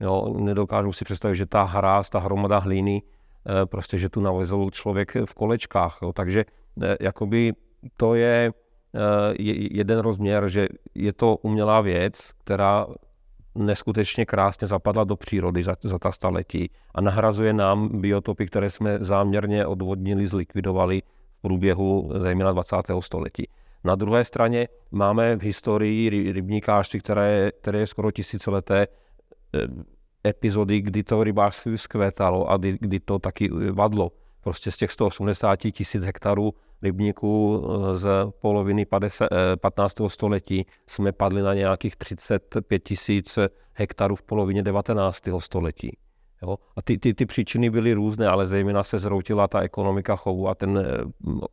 [0.00, 4.70] Jo, nedokážu si představit, že ta hráz, ta hromada hlíny, eh, prostě, že tu navezl
[4.70, 5.98] člověk v kolečkách.
[6.02, 6.12] Jo.
[6.12, 6.44] Takže
[6.82, 7.52] eh, jakoby
[7.96, 8.52] to je
[8.94, 9.34] eh,
[9.70, 12.86] jeden rozměr, že je to umělá věc, která
[13.54, 18.98] neskutečně krásně zapadla do přírody za, za ta staletí a nahrazuje nám biotopy, které jsme
[19.00, 21.02] záměrně odvodnili, zlikvidovali
[21.38, 22.76] v průběhu zejména 20.
[23.00, 23.48] století.
[23.84, 28.86] Na druhé straně máme v historii rybníkářství, které, je, které je skoro tisícileté,
[29.54, 34.12] eh, epizody, kdy to rybářství zkvétalo a kdy, kdy to taky vadlo.
[34.40, 38.08] Prostě z těch 180 tisíc hektarů rybníků eh, z
[38.40, 39.28] poloviny 50,
[39.60, 40.00] 15.
[40.00, 43.38] Eh, století jsme padli na nějakých 35 tisíc
[43.72, 45.22] hektarů v polovině 19.
[45.38, 45.96] století.
[46.42, 46.56] Jo?
[46.76, 50.54] A ty, ty, ty příčiny byly různé, ale zejména se zroutila ta ekonomika chovu a
[50.54, 50.86] ten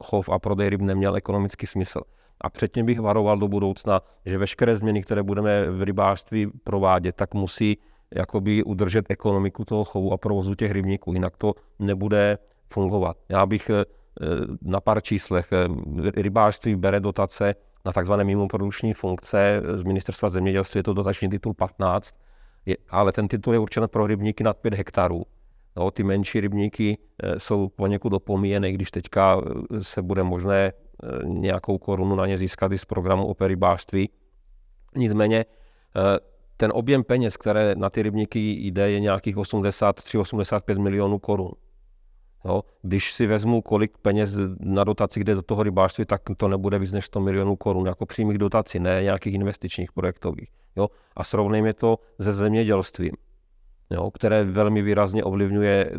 [0.03, 2.01] chov a prodej ryb neměl ekonomický smysl.
[2.41, 7.33] A předtím bych varoval do budoucna, že veškeré změny, které budeme v rybářství provádět, tak
[7.33, 7.77] musí
[8.15, 12.37] jakoby udržet ekonomiku toho chovu a provozu těch rybníků, jinak to nebude
[12.73, 13.17] fungovat.
[13.29, 13.85] Já bych eh,
[14.61, 15.67] na pár číslech, eh,
[16.21, 18.13] rybářství bere dotace na tzv.
[18.23, 22.15] mimoprodukční funkce z ministerstva zemědělství, je to dotační titul 15,
[22.65, 25.23] je, ale ten titul je určen pro rybníky nad 5 hektarů.
[25.75, 29.41] No, ty menší rybníky eh, jsou poněkud opomíjeny, když teďka
[29.81, 30.73] se bude možné
[31.23, 34.09] nějakou korunu na ně získat i z programu o rybářství.
[34.95, 35.45] Nicméně
[36.57, 41.51] ten objem peněz, které na ty rybníky jde, je nějakých 83-85 milionů korun.
[42.45, 42.63] Jo?
[42.81, 46.93] Když si vezmu, kolik peněz na dotaci jde do toho rybářství, tak to nebude víc
[46.93, 50.49] než 100 milionů korun jako přímých dotací, ne nějakých investičních projektových.
[50.75, 50.87] Jo?
[51.15, 53.11] A srovnejme to se zemědělstvím,
[53.91, 54.11] jo?
[54.11, 55.97] které velmi výrazně ovlivňuje eh,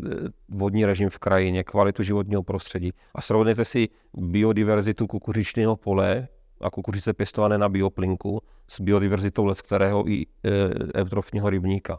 [0.49, 2.93] vodní režim v krajině, kvalitu životního prostředí.
[3.15, 6.29] A srovnejte si biodiverzitu kukuřičného pole,
[6.63, 10.27] a kukuřice pěstované na bioplinku s biodiverzitou les kterého i e,
[11.01, 11.99] eutrofního rybníka.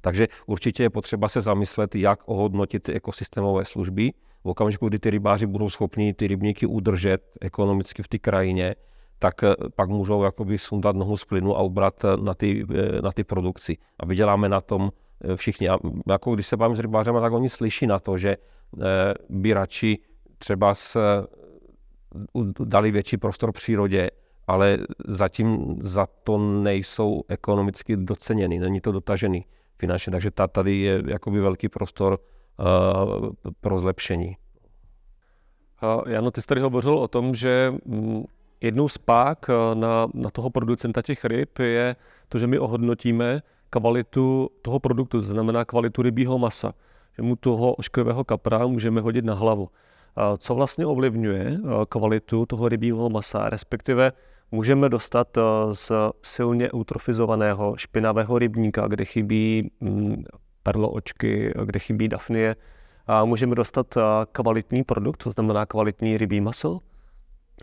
[0.00, 4.12] Takže určitě je potřeba se zamyslet, jak ohodnotit ty ekosystémové služby.
[4.44, 8.74] V okamžiku, kdy ty rybáři budou schopni ty rybníky udržet ekonomicky v té krajině,
[9.18, 12.66] tak e, pak můžou jakoby sundat nohu z plynu a ubrat na ty,
[13.02, 13.76] na ty produkci.
[14.00, 14.90] A vyděláme na tom
[15.36, 15.68] všichni.
[15.68, 18.36] A jako když se bavím s rybářem, tak oni slyší na to, že
[19.28, 19.98] by radši
[20.38, 20.96] třeba s
[22.64, 24.10] dali větší prostor přírodě,
[24.46, 29.46] ale zatím za to nejsou ekonomicky doceněny, není to dotažený
[29.78, 32.18] finančně, takže tady je jakoby velký prostor
[32.58, 34.36] uh, pro zlepšení.
[36.06, 38.22] Jano, ty jsi tady hovořil o tom, že mm,
[38.60, 41.96] jednou z pák eh, na, na toho producenta těch ryb je
[42.28, 46.74] to, že my ohodnotíme kvalitu toho produktu, to znamená kvalitu rybího masa.
[47.16, 49.68] Že mu toho ošklivého kapra můžeme hodit na hlavu
[50.38, 51.58] co vlastně ovlivňuje eh,
[51.88, 54.12] kvalitu toho rybího masa, respektive
[54.50, 55.42] můžeme dostat eh,
[55.72, 55.92] z
[56.22, 60.24] silně eutrofizovaného špinavého rybníka, kde chybí mm,
[60.62, 62.56] perloočky, kde chybí dafnie,
[63.06, 64.00] a můžeme dostat eh,
[64.32, 66.80] kvalitní produkt, to znamená kvalitní rybí maso?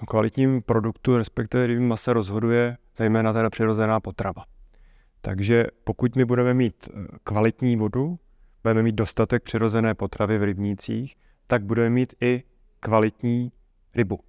[0.02, 4.44] O kvalitním produktu, respektive rybí masa, rozhoduje zejména teda přirozená potrava.
[5.26, 6.90] Takže pokud my budeme mít
[7.24, 8.20] kvalitní vodu,
[8.64, 11.16] budeme mít dostatek přirozené potravy v rybnících,
[11.48, 12.44] tak budeme mít i
[12.80, 13.52] kvalitní
[13.96, 14.20] rybu.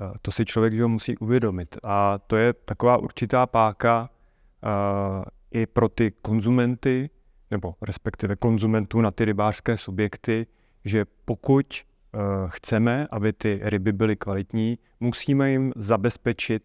[0.00, 1.76] Eh, to si člověk že musí uvědomit.
[1.84, 7.10] A to je taková určitá páka uh, i pro ty konzumenty,
[7.50, 10.46] nebo respektive konzumentů na ty rybářské subjekty,
[10.84, 11.66] že pokud
[12.48, 16.62] chceme, aby ty ryby byly kvalitní, musíme jim zabezpečit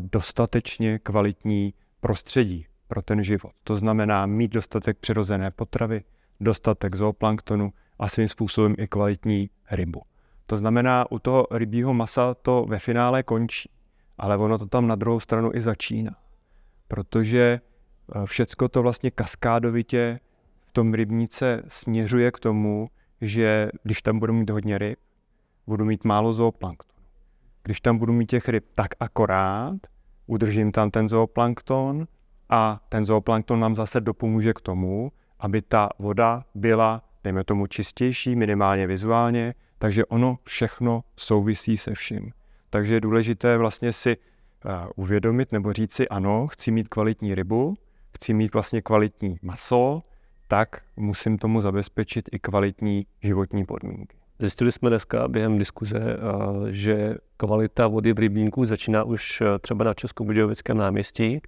[0.00, 3.52] dostatečně kvalitní prostředí pro ten život.
[3.64, 6.02] To znamená mít dostatek přirozené potravy,
[6.40, 10.02] dostatek zooplanktonu, a svým způsobem i kvalitní rybu.
[10.46, 13.70] To znamená, u toho rybího masa to ve finále končí,
[14.18, 16.16] ale ono to tam na druhou stranu i začíná.
[16.88, 20.20] Protože eh, všecko to vlastně kaskádovitě
[20.68, 22.88] v tom rybníce směřuje k tomu,
[23.20, 24.98] že když tam budu mít hodně ryb,
[25.66, 27.04] budu mít málo zooplanktonu.
[27.62, 29.76] Když tam budu mít těch ryb tak akorát,
[30.26, 32.06] udržím tam ten zooplankton
[32.50, 38.36] a ten zooplankton nám zase dopomůže k tomu, aby ta voda byla dejme tomu čistější,
[38.36, 42.32] minimálně vizuálně, takže ono všechno souvisí se vším.
[42.70, 47.74] Takže je důležité vlastně si uh, uvědomit nebo říct si, ano, chci mít kvalitní rybu,
[48.16, 50.02] chci mít vlastně kvalitní maso,
[50.48, 54.16] tak musím tomu zabezpečit i kvalitní životní podmínky.
[54.38, 59.84] Zjistili jsme dneska během diskuze, eh, že kvalita vody v rybníku začíná už eh, třeba
[59.84, 61.40] na Českobudějovickém náměstí,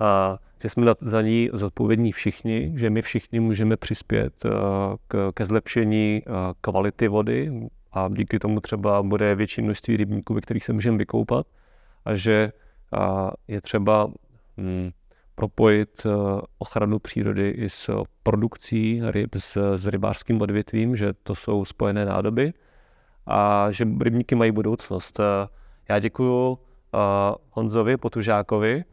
[0.00, 4.50] a že jsme za ní zodpovědní všichni, že my všichni můžeme přispět eh,
[5.08, 6.30] k, ke zlepšení eh,
[6.60, 11.46] kvality vody a díky tomu třeba bude větší množství rybníků, ve kterých se můžeme vykoupat
[12.04, 12.52] a že
[13.48, 14.10] je třeba
[14.56, 14.90] hm,
[15.34, 16.10] propojit eh,
[16.58, 22.52] ochranu přírody i s produkcí ryb, s, s rybářským odvětvím, že to jsou spojené nádoby
[23.26, 25.20] a že rybníky mají budoucnost.
[25.88, 26.58] Já děkuji
[27.50, 28.84] Honzovi Potužákovi,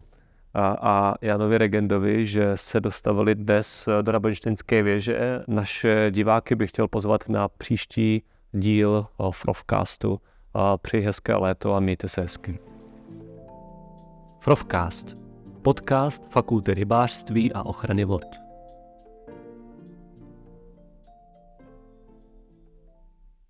[0.53, 5.43] a, a Janovi Regendovi, že se dostavili dnes do Rabenštejnské věže.
[5.47, 10.19] Naše diváky bych chtěl pozvat na příští díl Frovcastu.
[10.81, 12.59] Přeji hezké léto a mějte se hezky.
[14.39, 15.17] Frovcast.
[15.61, 18.42] Podcast Fakulty rybářství a ochrany vod.